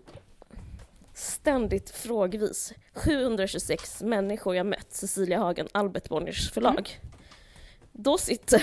[1.14, 2.72] ständigt frågvis.
[2.92, 7.00] 726 människor jag mött, Cecilia Hagen, Albert Bonniers förlag.
[7.92, 8.62] Då sitter,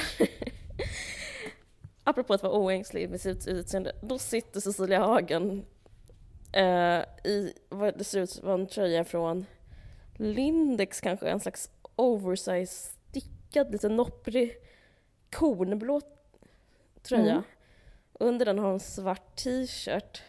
[2.04, 5.66] apropå att vara oängslig med sitt utseende, då sitter Cecilia Hagen
[6.54, 9.46] eh, i vad det ser ut som en tröja från
[10.14, 14.56] Lindex kanske, en slags oversize stickad, lite nopprig
[15.30, 16.02] kornblå
[17.04, 17.32] tröja.
[17.32, 17.44] Mm.
[18.14, 20.22] Under den har hon svart t-shirt.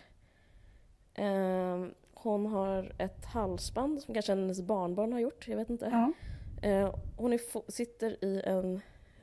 [1.15, 1.85] Eh,
[2.23, 5.89] hon har ett halsband som kanske hennes barnbarn har gjort, jag vet inte.
[5.93, 6.13] Ja.
[6.69, 8.77] Eh, hon sitter i en,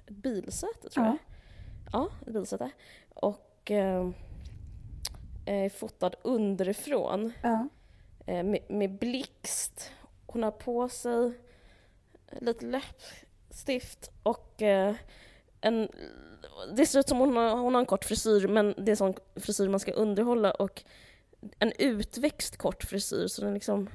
[0.07, 1.17] ett bilsäte tror Ja.
[1.91, 2.01] jag.
[2.01, 2.71] Ja, ett bilsäte.
[3.13, 4.09] Och eh,
[5.45, 7.67] är fotad underifrån Ja.
[8.25, 9.91] eh, med, med blixt.
[10.27, 11.31] Hon har på sig
[12.41, 14.95] lite läppstift och eh,
[15.61, 15.89] en...
[16.75, 18.97] Det ser ut som hon har, hon har en kort frisyr, men det är en
[18.97, 20.83] sån frisyr man ska underhålla och
[21.59, 23.89] en utväxt kort frisyr, så den liksom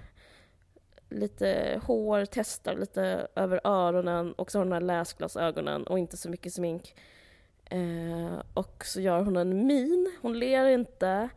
[1.10, 6.16] lite hår, testar lite över öronen och så har hon de här läsglasögonen och inte
[6.16, 6.94] så mycket smink.
[7.64, 11.28] Eh, och så gör hon en min, hon ler inte,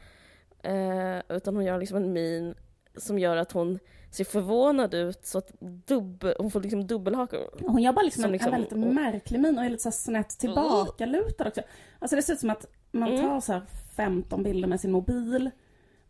[0.64, 2.56] eh, utan hon gör liksom en min
[2.96, 3.80] som gör att hon
[4.12, 5.52] ser förvånad ut så att
[5.88, 7.50] dubbel, hon får liksom dubbelhakor.
[7.62, 9.92] Hon gör bara liksom Som en, liksom- en väldigt märklig min och är lite så
[9.92, 11.62] snett tillbakalutad också.
[12.00, 13.22] Alltså det ser ut som att man Mm.
[13.22, 13.62] tar så här
[13.96, 15.52] 15 bilder med sin mobil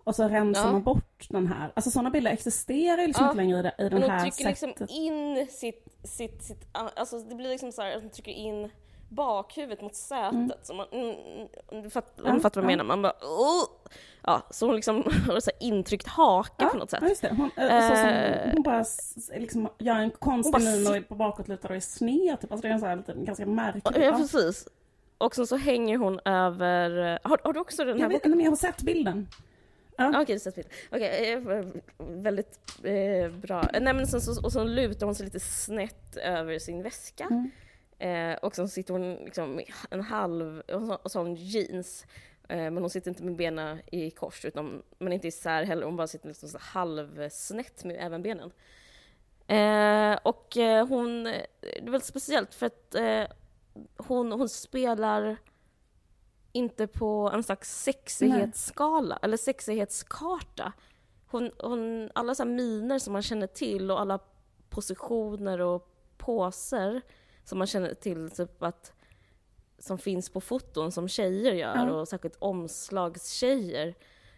[0.08, 0.72] och så rensar Ja.
[0.72, 1.72] man bort den här.
[1.76, 4.22] Alltså sådana bilder existerar ju liksom Ja, inte längre i i Men den hon här
[4.22, 4.89] trycker liksom sättet.
[4.89, 8.70] in sitt, sitt, sitt, alltså det blir liksom så här att hon trycker in
[9.10, 10.32] bakhuvudet mot sätet.
[10.34, 10.51] Mm.
[10.64, 11.16] Så man, mm,
[11.72, 12.84] mm, du fattar, Ja, fattar vad jag ja.
[12.84, 12.84] menar?
[12.84, 13.89] Man bara oh!
[14.24, 14.95] Ja, så hon liksom
[15.28, 16.99] har så intryckt haka på något sätt.
[17.03, 17.30] Ja, just det.
[17.38, 18.51] Hon, eh, så som, Eh.
[18.53, 18.86] hon bara
[19.38, 22.41] liksom gör en konstig min och är på bakåtlutad och är sned.
[22.41, 22.51] Typ.
[22.51, 23.84] Alltså det är en så här lite, ganska märklig...
[23.95, 24.18] Ja, Ja.
[24.18, 24.68] precis.
[25.18, 27.20] Och sen så hänger hon över...
[27.24, 28.32] Har, har du också den här Jag, vet, boken?
[28.32, 29.28] men jag har sett bilden.
[30.00, 30.68] Ah, Okej, du sett bild.
[30.91, 31.66] Okej, eh,
[31.98, 33.62] väldigt eh, bra.
[33.74, 37.28] Eh, Nej, men sen så, och så lutar hon sig lite snett över sin väska.
[37.32, 37.52] Mm.
[38.00, 42.06] Eh, och sen sitter hon liksom med en halv, och så, har hon jeans.
[42.50, 45.86] Eh, men hon sitter inte med benen i kors, utan, men inte isär heller.
[45.86, 48.52] Hon bara sitter liksom så halvsnett med även benen.
[49.48, 52.95] Eh, och eh, hon, det är väldigt speciellt för att
[53.98, 55.38] hon, hon spelar
[56.58, 60.74] inte på en slags sexighetsskala eller sexighetskarta.
[61.28, 64.20] Hon, hon, alla så här miner som man känner till och alla
[64.70, 67.01] positioner och poser
[67.43, 68.93] som man känner till, typ att
[69.80, 71.91] som finns på foton som tjejer gör Ja.
[71.91, 73.95] och särskilt omslagstjejer.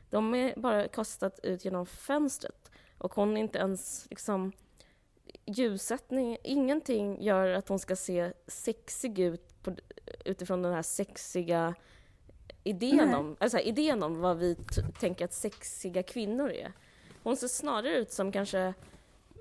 [0.10, 4.52] De är bara kastat ut genom fönstret och hon är inte ens liksom
[5.46, 9.76] ljussättning, ingenting gör att hon ska se sexig ut på,
[10.26, 11.76] utifrån den här sexiga
[12.64, 14.56] idén om, alltså idén om vad vi
[15.00, 16.74] tänker att sexiga kvinnor är.
[17.24, 18.74] Hon ser snarare ut som kanske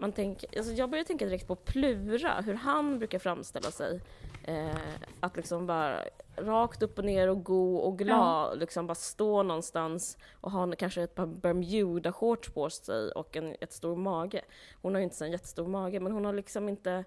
[0.00, 4.00] man tänker, alltså jag börjar tänka direkt på Plura, hur han brukar framställa sig.
[4.44, 4.76] Eh,
[5.20, 6.04] att liksom bara
[6.36, 11.02] rakt upp och ner och god och glad, liksom bara stå någonstans och ha kanske
[11.02, 14.44] ett par Bermuda-shorts på sig och en ett stor mage.
[14.82, 17.04] Hon har ju inte så en jättestor mage, men hon har liksom inte,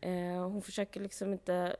[0.00, 1.76] eh, hon försöker liksom inte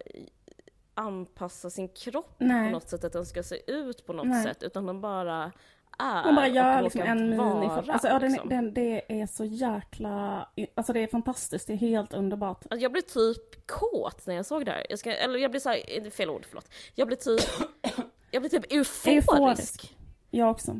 [0.95, 2.68] anpassa sin kropp Nej.
[2.68, 4.42] på något sätt, att den ska se ut på något Nej.
[4.45, 5.53] sätt, utan den bara
[5.99, 6.22] är.
[6.22, 7.36] Hon bara gör liksom en mini...
[7.66, 8.49] vara, Alltså, ja, den, liksom.
[8.49, 10.49] den, det är så jäkla...
[10.74, 12.64] Alltså det är fantastiskt, det är helt underbart.
[12.70, 14.86] Alltså jag blev typ kåt när jag såg det här.
[14.90, 16.68] Jag ska, eller jag blev så här, det är fel ord, förlåt.
[16.95, 17.40] Jag blev typ,
[18.30, 19.28] jag blev typ euforisk.
[19.30, 19.97] Euforisk.
[20.30, 20.76] Jag också.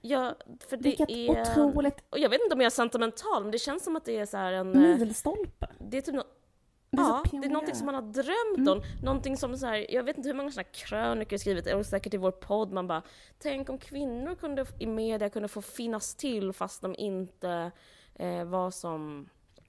[0.00, 0.34] Ja,
[0.68, 1.40] för det Vilket är...
[1.40, 4.16] otroligt Och jag vet inte om jag är sentimental, men det känns som att det
[4.16, 4.74] är så här en...
[4.92, 5.66] eh, milstolpe.
[5.78, 6.24] Det är typ nå-
[6.98, 8.82] Det är Ja, det är någonting som man har drömt om.
[9.02, 12.14] Någonting som så här, jag vet inte hur många sådana krönikor jag skrivit, och säkert
[12.14, 13.02] i vår podd, man bara
[13.38, 17.70] Tänk om kvinnor kunde, i media kunde få finnas till fast de inte
[18.14, 19.28] eh, var som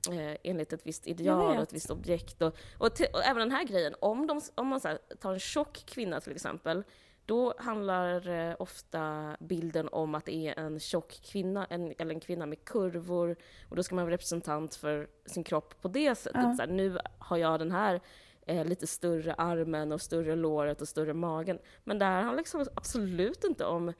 [0.09, 2.41] eh, enligt ett visst ideal och ett visst objekt.
[2.41, 5.39] Och, och, och även den här grejen, om, de, om man så här, tar en
[5.39, 6.83] tjock kvinna till exempel,
[7.29, 12.19] då handlar eh, ofta bilden om att det är en tjock kvinna, en, eller en
[12.19, 13.35] kvinna med kurvor,
[13.69, 16.41] och då ska man vara representant för sin kropp på det sättet.
[16.43, 16.53] Ja.
[16.53, 18.01] Så här, nu har jag den här
[18.47, 21.59] eh, lite större armen och större låret och större magen.
[21.83, 23.93] Men det här handlar liksom absolut inte om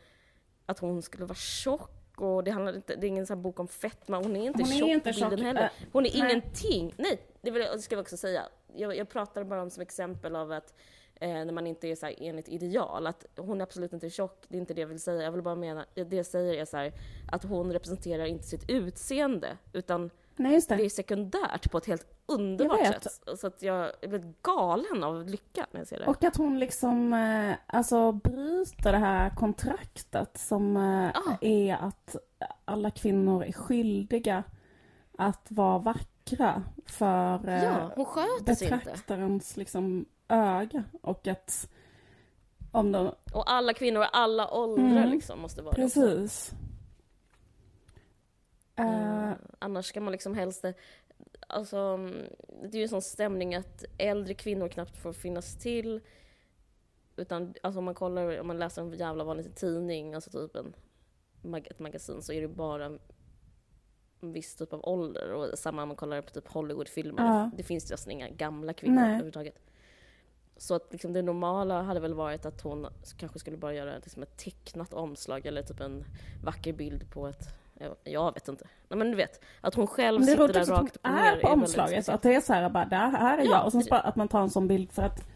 [0.65, 3.67] att hon skulle vara tjock och det, handlar inte, det är ingen sån bok om
[3.67, 5.63] fetma, hon är inte Hon är tjock inte på bilden tjock, heller.
[5.63, 6.31] äh, Hon är nej.
[6.31, 6.93] ingenting.
[6.97, 8.43] Nej, det, vill det ska jag också säga.
[8.75, 10.73] Jag, jag pratar bara om som exempel av att
[11.19, 14.45] eh, när man inte är så här enligt ideal, att hon är absolut inte tjock,
[14.47, 15.23] det är inte det jag vill säga.
[15.23, 16.93] Jag vill bara mena, det jag säger är så här,
[17.31, 20.75] att hon representerar inte sitt utseende, utan Nej, det.
[20.75, 23.37] det är sekundärt på ett helt underbart sätt.
[23.39, 26.05] Så att jag blir galen av lycka när jag ser det.
[26.05, 31.37] Och att hon liksom, eh, alltså bryter det här kontraktet som eh, Ja.
[31.41, 32.15] är att
[32.65, 34.43] alla kvinnor är skyldiga
[35.17, 38.05] att vara vackra för eh, ja, hon
[38.55, 38.77] sig inte.
[38.85, 41.69] betraktarens liksom öga och att
[42.71, 45.09] om de, Och alla kvinnor i alla åldrar Mm.
[45.09, 45.81] liksom måste vara det.
[45.81, 46.51] precis.
[48.75, 50.65] Eh, annars ska man liksom helst...
[51.47, 51.97] Alltså,
[52.63, 56.01] det är ju en sån stämning att äldre kvinnor knappt får finnas till.
[57.15, 60.73] Utan alltså om man kollar, om man läser en jävla vanlig tidning, alltså typ en,
[61.65, 62.99] ett magasin, så är det bara en
[64.33, 65.33] viss typ av ålder.
[65.33, 67.23] Och samma om man kollar på typ Hollywoodfilmer.
[67.25, 67.51] Ja.
[67.57, 69.09] Det finns nästan inga gamla kvinnor Nej.
[69.09, 69.59] överhuvudtaget.
[70.59, 72.87] Så att liksom det normala hade väl varit att hon
[73.17, 76.05] kanske skulle bara göra liksom ett tecknat omslag eller typ en
[76.43, 77.47] vacker bild på ett
[78.03, 78.67] jag- vet inte.
[78.87, 82.09] Nej, men du vet, att hon själv sitter där rakt upp är på omslaget.
[82.09, 83.65] Att det är så här bara, där, här är Ja, jag.
[83.65, 85.27] Och sen att man tar en sån bild för att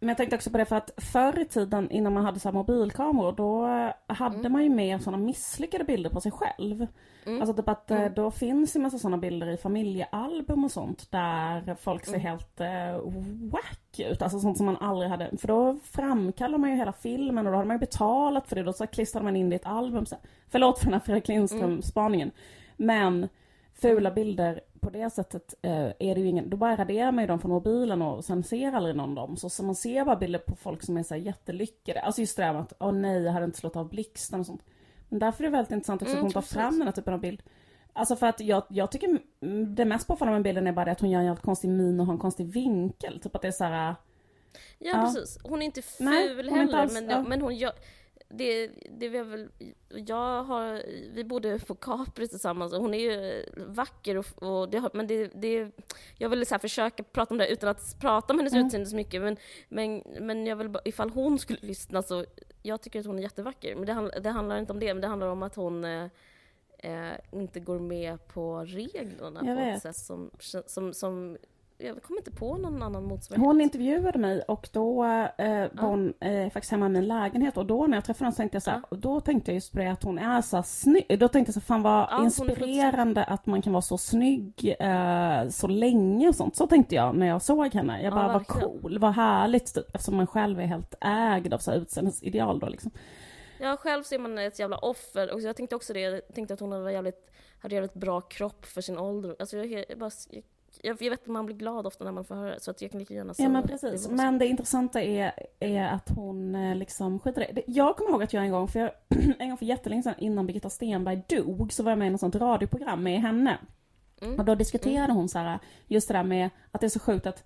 [0.00, 2.48] men jag tänkte också på det för att förr i tiden innan man hade så
[2.48, 3.66] här mobilkameror då
[4.14, 6.86] hade man ju mer sådana misslyckade bilder på sig själv.
[7.26, 7.40] Mm.
[7.40, 8.12] Alltså typ att eh, Mm.
[8.14, 12.20] då finns ju massa sådana bilder i familjealbum och sånt där folk ser Mm.
[12.26, 13.00] helt eh,
[13.52, 14.22] wack ut.
[14.22, 15.36] Alltså sånt som man aldrig hade.
[15.38, 18.62] För då framkallar man ju hela filmen och då hade man ju betalat för det.
[18.62, 20.06] Då så klistrade man in det i ett album.
[20.06, 20.16] Så.
[20.50, 21.38] Förlåt för den här Fredrik Mm.
[21.40, 22.30] Lindström-spaningen.
[22.76, 23.28] Men
[23.74, 27.28] fula bilder på det sättet eh, är det ju ingen, då bara raderar man ju
[27.28, 29.36] dem från mobilen och sen ser aldrig någon dem.
[29.36, 32.00] Så, så man ser bara bilder på folk som är så här jättelyckade.
[32.00, 34.46] Alltså just det där med att, åh nej, jag hade inte slått av blixten och
[34.46, 34.62] sånt.
[35.08, 37.14] Men därför är det väldigt intressant också Mm, att hon tar fram den här typen
[37.14, 37.42] av bild.
[37.92, 39.18] Alltså för att jag, jag tycker
[39.74, 42.00] det mest påfallande med bilden är bara det att hon gör en jävligt konstig min
[42.00, 43.20] och har en konstig vinkel.
[43.20, 43.74] Typ att det är så här.
[43.74, 43.94] Ja,
[44.78, 45.02] Ja.
[45.02, 45.38] precis.
[45.44, 47.22] Hon är inte ful Nej, heller, inte alls- men, ja.
[47.22, 47.72] men hon gör...
[48.30, 49.48] Det, det vi har väl,
[49.88, 50.82] jag har,
[51.14, 55.26] vi bodde på Capri tillsammans och hon är ju vacker och, och det men det,
[55.34, 55.70] det,
[56.18, 58.66] jag vill så försöka prata om det utan att prata om hennes Mm.
[58.66, 59.36] utseende så mycket men,
[59.68, 62.24] men, men jag vill bara, ifall hon skulle lyssna så,
[62.62, 65.08] jag tycker att hon är jättevacker men det, det handlar inte om det, men det
[65.08, 66.06] handlar om att hon eh,
[66.78, 69.76] eh, inte går med på reglerna Jag på vet.
[69.76, 70.30] ett sätt som,
[70.66, 71.36] som, som,
[71.78, 73.46] jag kommer inte på någon annan motsvarighet.
[73.46, 77.66] Hon intervjuade mig och då eh, var hon eh, faktiskt hemma i min lägenhet och
[77.66, 79.72] då när jag träffade henne så tänkte jag så här, och då tänkte jag just
[79.72, 81.18] på det att hon är så snygg.
[81.18, 84.76] Då tänkte jag så fan vad Ja, är inspirerande att man kan vara så snygg
[84.80, 86.56] eh, så länge och sånt.
[86.56, 88.02] Så tänkte jag när jag såg henne.
[88.02, 88.80] Jag Ja, bara, vad verkligen.
[88.80, 89.94] cool, vad härligt typ.
[89.94, 92.90] Eftersom man själv är helt ägd av så här utseendesideal då liksom.
[93.60, 95.32] Ja, själv ser man ett jävla offer.
[95.34, 97.30] Och jag tänkte också det, jag tänkte att hon hade jävligt,
[97.62, 99.36] hade jävligt bra kropp för sin ålder.
[99.38, 100.42] Alltså jag, jag, bara, jag,
[100.82, 102.90] jag vet att man blir glad ofta när man får höra det, så att jag
[102.90, 104.06] kan lika gärna säga Ja men precis.
[104.06, 104.14] Det.
[104.14, 107.62] Men det intressanta är, är att hon eh, liksom skiter det.
[107.66, 108.90] Jag kommer ihåg att jag en gång, för jag,
[109.38, 112.20] en gång för jättelänge sedan innan Birgitta Stenberg dog, så var jag med i något
[112.20, 113.58] sånt radioprogram med henne.
[114.20, 114.38] Mm.
[114.38, 117.26] Och då diskuterade hon så här, just det där med att det är så sjukt
[117.26, 117.44] att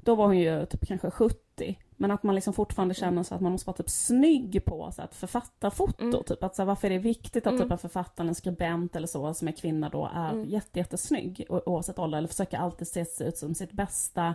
[0.00, 3.40] då var hon ju typ kanske 70, men att man liksom fortfarande känner så att
[3.40, 6.04] man måste vara typ snygg på så att författarfoto.
[6.04, 6.22] Mm.
[6.24, 7.62] Typ att så här, varför är det viktigt att Mm.
[7.62, 10.48] typ en författare, en skribent eller så som är kvinna då är Mm.
[10.48, 14.34] jätte, jättesnygg oavsett ålder eller försöker alltid se ut som sitt bästa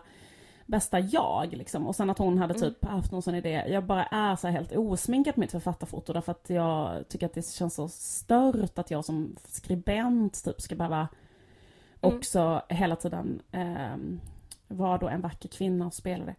[0.65, 1.87] bästa jag liksom.
[1.87, 2.69] Och sen att hon hade Mm.
[2.69, 3.63] typ haft någon sån idé.
[3.67, 7.47] Jag bara är så helt osminkad på mitt författarfoto därför att jag tycker att det
[7.47, 11.07] känns så stört att jag som skribent typ ska behöva
[12.01, 12.17] Mm.
[12.17, 14.19] också hela tiden ehm,
[14.67, 16.35] vara då en vacker kvinna och spela det.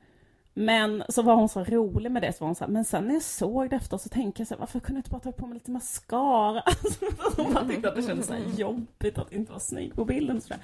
[0.64, 3.04] Men så var hon så rolig med det, så var hon så här, men sen
[3.06, 5.20] när jag såg det efter så tänker jag så här, varför kunde jag inte bara
[5.20, 6.62] ta på mig lite mascara?
[6.66, 10.04] Alltså, hon bara tyckte att det kändes så här jobbigt att inte vara snygg på
[10.04, 10.58] bilden sådär.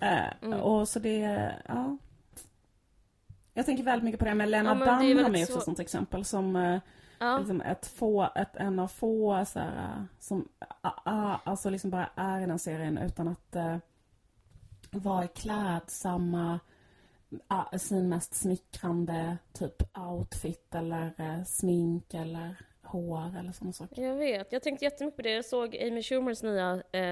[0.00, 0.18] Eh,
[0.48, 0.60] Mm.
[0.60, 1.96] Och så det, ja.
[3.54, 5.64] Jag tänker väldigt mycket på det med Lena Ja, Dunham är väldigt också ett så-
[5.64, 6.78] sånt exempel som eh,
[7.18, 10.48] Ja, liksom ett få, ett, en av få så här, äh, som
[10.80, 13.76] ah, ah, alltså liksom bara är i den serien utan att uh,
[14.90, 16.58] vara i klädsamma,
[17.78, 24.02] sin mest smickrande typ outfit eller eh, smink eller hår eller sådana saker.
[24.02, 24.52] jag vet.
[24.52, 25.30] Jag tänkte jättemycket på det.
[25.30, 27.02] Jag såg Amy Schumers nya, eh,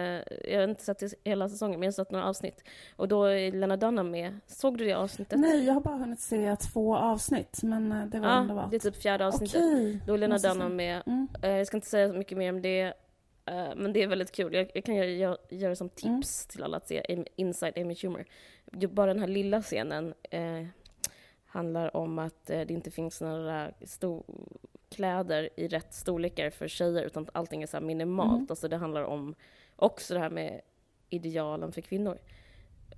[0.53, 2.65] jag har inte sett hela säsongen, men jag har sett några avsnitt.
[2.97, 4.39] Och då är Lena Dunham med.
[4.47, 5.39] Såg du det avsnittet?
[5.41, 8.71] Nej, jag har bara hunnit se två avsnitt men eh, det var Ja, underbart.
[8.71, 9.57] det är typ fjärde avsnittet.
[9.65, 10.01] Okej.
[10.07, 10.49] Då är Lena se.
[10.49, 11.03] Dunham med.
[11.07, 11.29] Mm.
[11.43, 12.95] Eh, jag ska inte säga så mycket mer om det,
[13.77, 14.55] men det är väldigt kul.
[14.55, 18.27] Jag, jag kan göra, göra, som tips till alla att se Inside Amy Schumer.
[18.73, 20.67] Bara den här lilla scenen eh,
[21.47, 23.73] handlar om att eh, det inte finns några
[24.91, 28.31] kläder i rätt storlekar för tjejer, utan allting är så minimalt.
[28.31, 28.47] Mm.
[28.51, 29.35] Alltså det handlar om
[29.77, 30.61] också det här med
[31.09, 32.19] idealen för kvinnor.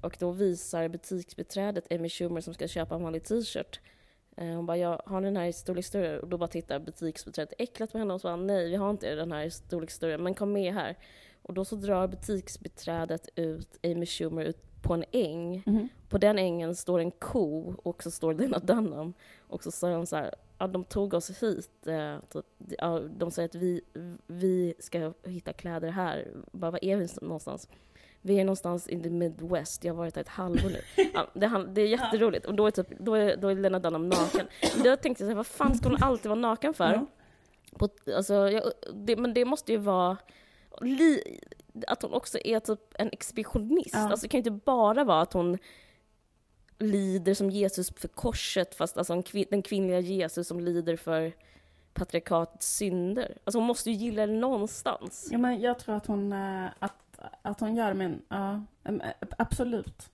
[0.01, 4.00] Och då visar butiksbiträdet Amy Schumer som ska köpa en vanlig t-shirt Eh,
[4.41, 6.21] Hon bara, jag har den här i storlek större?
[6.21, 9.15] Och då bara tittar butiksbiträdet äcklat på henne och så bara, nej vi har inte
[9.15, 10.97] den här i storlek större, men kom med här.
[11.43, 15.63] Och då så drar butiksbiträdet ut Amy Schumer ut på en äng.
[15.67, 15.89] Mhm.
[16.09, 19.15] På den ängen står en ko och så står Lena Dunham.
[19.39, 21.87] Och så säger de så här, ja de tog oss hit.
[21.87, 22.47] Eh, typ,
[22.79, 23.81] ja, de säger att vi,
[24.27, 26.29] vi ska hitta kläder här.
[26.53, 27.69] Bara, var är vi någonstans?
[28.23, 30.81] Vi är någonstans in the Midwest, jag har varit här ett halvår nu.
[31.15, 32.47] Ja, det, det är jätteroligt.
[32.47, 34.47] Och då är, typ, då är, då är Lena Dunham naken.
[34.85, 37.07] Då tänkte jag så här, vad fan ska hon alltid vara naken för?
[37.79, 38.63] På, alltså, jag,
[38.95, 40.17] det, men det måste ju vara
[40.81, 41.41] li,
[41.87, 43.95] att hon också är typ en expeditionist.
[43.95, 44.11] Ja.
[44.11, 45.59] Alltså, det kan ju inte bara vara att hon
[46.79, 51.33] lider som Jesus för korset, fast alltså en kvin, den kvinnliga Jesus som lider för
[51.95, 53.39] patriarkatets synder.
[53.45, 55.29] Alltså hon måste ju gilla det någonstans.
[55.33, 57.10] Ja, men jag tror att hon, eh, att,
[57.43, 60.11] att hon gör men ja, eh, absolut.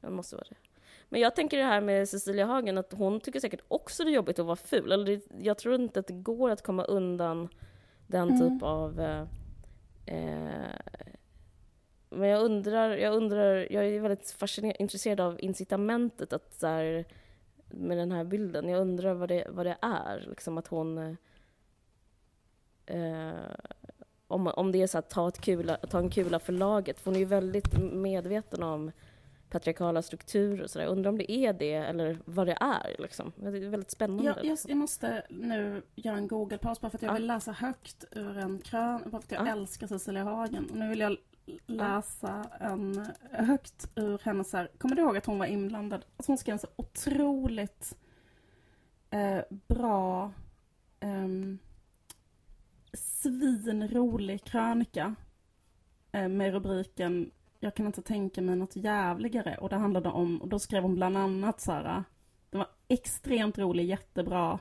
[0.00, 0.56] Det måste vara det.
[1.08, 4.14] Men jag tänker det här med Cecilia Hagen, att hon tycker säkert också det är
[4.14, 4.92] jobbigt att vara ful.
[4.92, 7.48] Eller det, jag tror inte att det går att komma undan
[8.06, 8.40] den Mm.
[8.40, 9.00] typ av...
[9.00, 9.26] Eh,
[10.06, 10.80] eh,
[12.10, 17.04] men jag undrar, jag undrar, jag är väldigt fascinerad, intresserad av incitamentet att så här,
[17.70, 18.68] med den här bilden.
[18.68, 20.98] Jag undrar vad det, vad det är, liksom att hon...
[20.98, 21.14] eh,
[22.90, 23.54] Eh,
[24.28, 27.00] om, om det är så att ta, ett kula, ta en kula för laget.
[27.00, 28.92] För hon är ju väldigt medveten om
[29.50, 30.86] patriarkala strukturer och sådär.
[30.86, 33.32] Undrar om det är det eller vad det är liksom.
[33.36, 34.24] Det är väldigt spännande.
[34.24, 37.14] Jag, jag, jag måste nu göra en Google-paus bara för att jag Ja.
[37.14, 39.52] vill läsa högt ur en krön, bara för att jag Ja.
[39.52, 40.66] älskar Cecilia Hagen.
[40.70, 41.16] Och nu vill jag
[41.66, 46.04] läsa en högt ur hennes här, kommer du ihåg att hon var inblandad?
[46.16, 47.96] Att hon skrev en så otroligt
[49.10, 50.32] eh, bra
[51.00, 51.58] ehm,
[53.22, 55.14] svinrolig krönika
[56.12, 60.48] eh, med rubriken Jag kan inte tänka mig något jävligare och det handlade om, och
[60.48, 62.04] då skrev hon bland annat så här
[62.50, 64.58] den var extremt rolig, jättebra.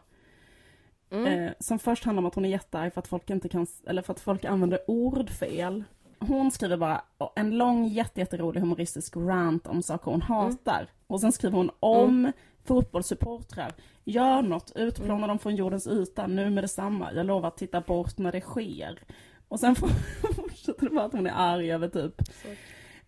[1.09, 1.25] Mm.
[1.25, 4.01] Eh, som först handlar om att hon är jättearg för att folk inte kan, eller
[4.01, 5.83] för att folk använder ord fel.
[6.19, 7.01] Hon skriver bara
[7.35, 10.87] en lång jätte, jätterolig humoristisk rant om saker hon hatar.
[11.07, 12.31] Och sen skriver hon om
[12.65, 13.73] fotbollssupportrar.
[14.03, 17.13] Gör något, utplåna dem från jordens yta nu med detsamma.
[17.13, 18.99] Jag lovar att titta bort när det sker.
[19.47, 19.75] Och sen
[20.35, 22.47] fortsätter det bara att hon är arg över typ Så.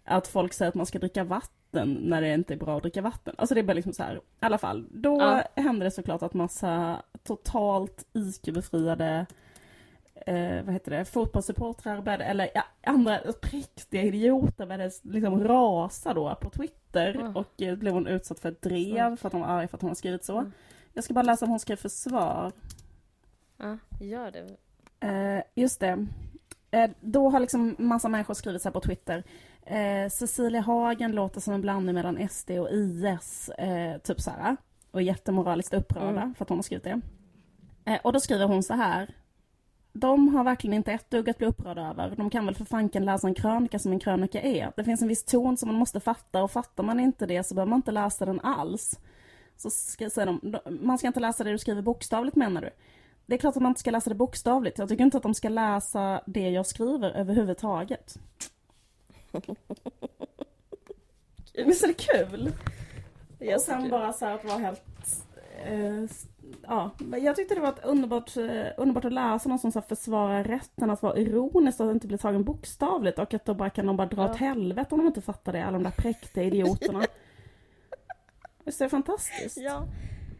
[0.04, 3.02] att folk säger att man ska dricka vatten när det inte är bra att dricka
[3.02, 3.36] vatten.
[3.38, 4.16] Alltså det är bara liksom så här.
[4.16, 5.62] I alla fall, då Ja.
[5.62, 9.26] hände det såklart att massa totalt IQ-befriade
[10.28, 16.36] eh, vad heter det, fotbollssupportrar började, eller ja, andra präktiga idioter började liksom rasa då
[16.42, 17.40] på Twitter Ja.
[17.40, 19.82] och eh, blev hon utsatt för ett drev för att hon var arg för att
[19.82, 20.38] hon har skrivit så.
[20.38, 20.52] Mm.
[20.94, 22.52] Jag ska bara läsa vad hon skrev för svar.
[23.58, 24.58] Ja, gör det.
[25.08, 26.08] Eh, just det.
[26.72, 29.24] Eh, då har liksom massa människor skrivit så här på Twitter.
[29.66, 33.50] Eh, Cecilia Hagen låter som en blandning mellan SD och IS.
[33.50, 34.58] Eh, typ så här.
[34.92, 36.36] Och jättemoraliskt upprörda Mm.
[36.36, 37.02] för att hon har skrivit det.
[37.86, 39.16] Eh, och då skriver hon så här.
[40.00, 42.14] De har verkligen inte ett dugg att bli upprörda över.
[42.16, 44.72] De kan väl för fanken läsa en krönika som en krönika är.
[44.76, 47.56] Det finns en viss ton som man måste fatta och fattar man inte det så
[47.56, 49.00] behöver man inte läsa den alls.
[49.58, 52.70] Så ska, säger de, man ska inte läsa det du skriver bokstavligt menar du?
[53.26, 54.78] Det är klart att man inte ska läsa det bokstavligt.
[54.78, 58.20] Jag tycker inte att de ska läsa det jag skriver överhuvudtaget.
[61.66, 62.54] Visst är det kul?
[63.56, 64.82] Och sen bara så här att vara helt...
[65.66, 66.04] Eh,
[66.68, 66.92] ja,
[67.22, 70.90] jag tyckte det var ett underbart, eh, underbart att läsa någon som så försvarar rätten
[70.90, 73.98] att vara ironisk och att inte bli tagen bokstavligt och att då bara kan de
[73.98, 74.30] bara dra Ja.
[74.32, 77.04] åt helvete om de inte fattar det, alla de där präktiga idioterna.
[78.66, 79.58] Visst är det fantastiskt?
[79.58, 79.84] Ja,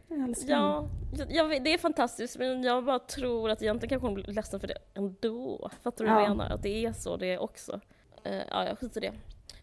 [0.08, 0.88] Jag ja,
[1.28, 4.66] jag, det är fantastiskt men jag bara tror att egentligen kanske hon blir ledsen för
[4.68, 5.70] det ändå.
[5.82, 6.26] Fattar du vad Ja.
[6.28, 6.50] jag menar?
[6.54, 7.80] Att det är så det är också.
[8.24, 9.12] Eh, ja, jag skiter i det.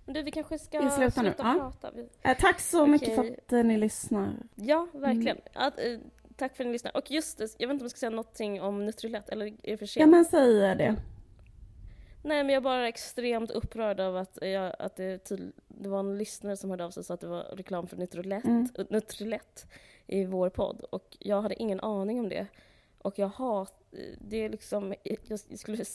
[0.06, 1.54] Men du, vi kanske ska Vi slutar nu, ja.
[1.60, 1.92] prata.
[1.96, 4.34] Vi, Eh, tack så mycket för att eh, ni lyssnar.
[4.56, 5.38] ja, verkligen.
[5.38, 5.68] Mm.
[5.68, 5.98] Att, eh,
[6.38, 6.98] tack för att ni lyssnar.
[6.98, 9.54] Och just det, jag vet inte om jag ska säga någonting om Nutrilett, eller är
[9.72, 10.02] det för sent?
[10.02, 10.96] Ja men säg det.
[12.24, 16.00] Nej, men jag är bara extremt upprörd av att, jag, att det, tydl- det var
[16.00, 18.68] en lyssnare som hörde av sig och sa att det var reklam för Nutrilett, Mm.
[18.90, 19.66] Nutrilett
[20.08, 20.82] i vår podd.
[20.90, 22.48] Och jag hade ingen aning om det.
[23.02, 23.68] Och jag har,
[24.18, 25.86] det är liksom, jag, jag skulle,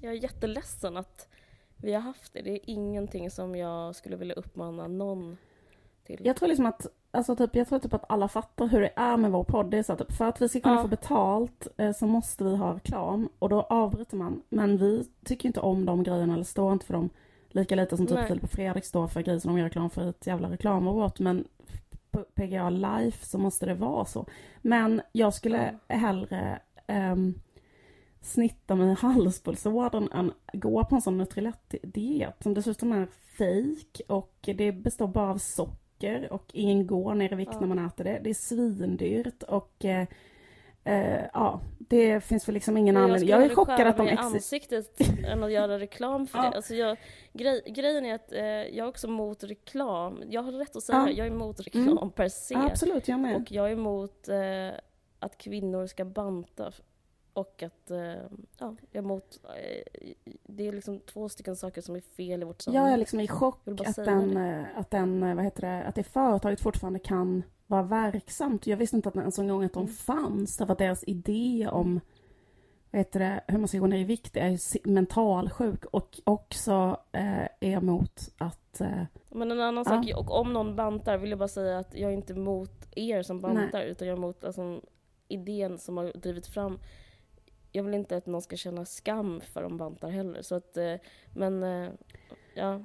[0.00, 1.28] jag är jätteledsen att
[1.76, 2.42] vi har haft det.
[2.42, 5.36] Det är ingenting som jag skulle vilja uppmana någon
[6.04, 6.20] till.
[6.24, 9.16] Jag tror liksom att, alltså typ, jag tror typ att alla fattar hur det är
[9.16, 9.70] med vår podd.
[9.70, 10.82] Det är så att typ, för att vi ska kunna Ja.
[10.82, 14.42] få betalt eh, så måste vi ha reklam och då avbryter man.
[14.48, 17.10] Men vi tycker inte om de grejerna eller står inte för dem.
[17.48, 18.26] Lika lite som typ Nej.
[18.26, 21.20] Filip och Fredrik står för grejer som de gör reklam för ett jävla reklamrobot.
[21.20, 21.44] Men
[22.10, 24.26] på PGA Life så måste det vara så.
[24.62, 27.34] Men jag skulle hellre ehm,
[28.20, 33.06] snitta mig i halspulsådern än gå på en sån Nutrilett-diet som dessutom är
[33.38, 35.81] fake och det består bara av socker
[36.30, 37.60] och ingen går ner i vikt Ja.
[37.60, 38.20] när man äter det.
[38.24, 40.06] Det är svindyrt och eh,
[40.84, 43.28] eh, ja, det finns väl liksom ingen Jag anledning.
[43.30, 44.26] Jag är chockad att de existerar.
[44.34, 46.50] ansiktet än att göra reklam för Ja.
[46.50, 46.56] det.
[46.56, 46.96] Alltså jag,
[47.32, 50.22] grej, grejen är att eh, jag är också emot reklam.
[50.28, 51.10] Jag har rätt att säga Ja.
[51.10, 52.10] Jag är emot reklam Mm.
[52.10, 52.54] per se.
[52.54, 53.36] Absolut, jag med.
[53.36, 54.78] Och jag är emot eh,
[55.18, 56.72] att kvinnor ska banta.
[57.34, 58.22] Och att, eh, ja,
[58.58, 60.02] jag är emot, eh,
[60.42, 62.92] det är liksom två stycken saker som är fel i vårt Jag samhälle.
[62.92, 64.40] är liksom i chock Jag bara att den, det.
[64.74, 68.66] eh, att den, eh, vad heter det, att det företaget fortfarande kan vara verksamt.
[68.66, 69.92] Jag visste inte att ens en gång att de Mm.
[69.94, 70.56] fanns.
[70.56, 72.00] Därför att deras idé om
[72.90, 77.42] vad heter det, hur man ska gå ner i vikt är mentalsjuk och också eh,
[77.42, 78.80] är emot att...
[78.80, 80.02] Eh, Men en annan Ja.
[80.02, 83.22] sak, och om någon bantar vill jag bara säga att jag är inte emot er
[83.22, 84.80] som bantar utan jag är emot alltså,
[85.28, 86.78] idén som har drivit fram
[87.72, 90.42] jag vill inte att någon ska känna skam för de bantar heller.
[90.42, 90.94] Så att, eh,
[91.34, 91.90] men eh,
[92.54, 92.80] ja,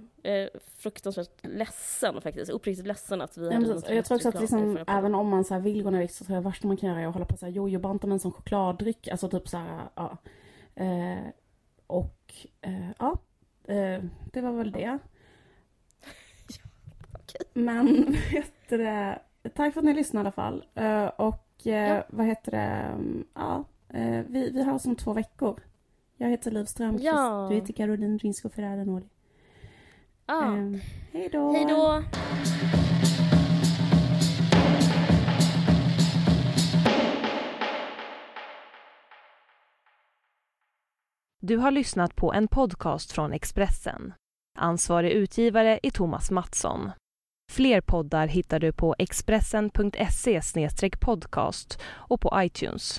[0.78, 2.52] fruktansvärt ledsen faktiskt.
[2.52, 5.44] Uppriktigt ledsen att vi Ja, hade något jag tror också att liksom, även om man
[5.44, 7.08] så här vill gå ner i vikt så tror jag värsta man kan göra är
[7.08, 9.08] att hålla på och jojo-banta med en sån chokladdryck.
[9.08, 10.18] Alltså typ så här, ja.
[10.76, 11.28] Eh,
[11.88, 13.18] och eh, ja,
[13.68, 15.00] eh, det var väl det.
[17.54, 19.20] Men vet du det,
[19.56, 20.66] tack för att ni lyssnade i alla fall.
[21.18, 22.04] Och Ja.
[22.10, 22.98] vad heter det,
[23.34, 23.64] ja,
[23.94, 25.60] eh, vi, vi hörs om två veckor.
[26.18, 27.48] Jag heter Liv Strömquist, Ja.
[27.50, 29.06] du heter Caroline Drinsko Ferrara-Noli.
[30.26, 30.80] Ja, Eh,
[31.14, 31.52] hej då!
[31.54, 32.04] hej då!
[41.42, 44.14] Du har lyssnat på en podcast från Expressen.
[44.60, 46.92] Ansvarig utgivare är Thomas Mattsson.
[47.52, 50.42] Fler poddar hittar du på expressen.se
[51.02, 52.94] podcast och på iTunes.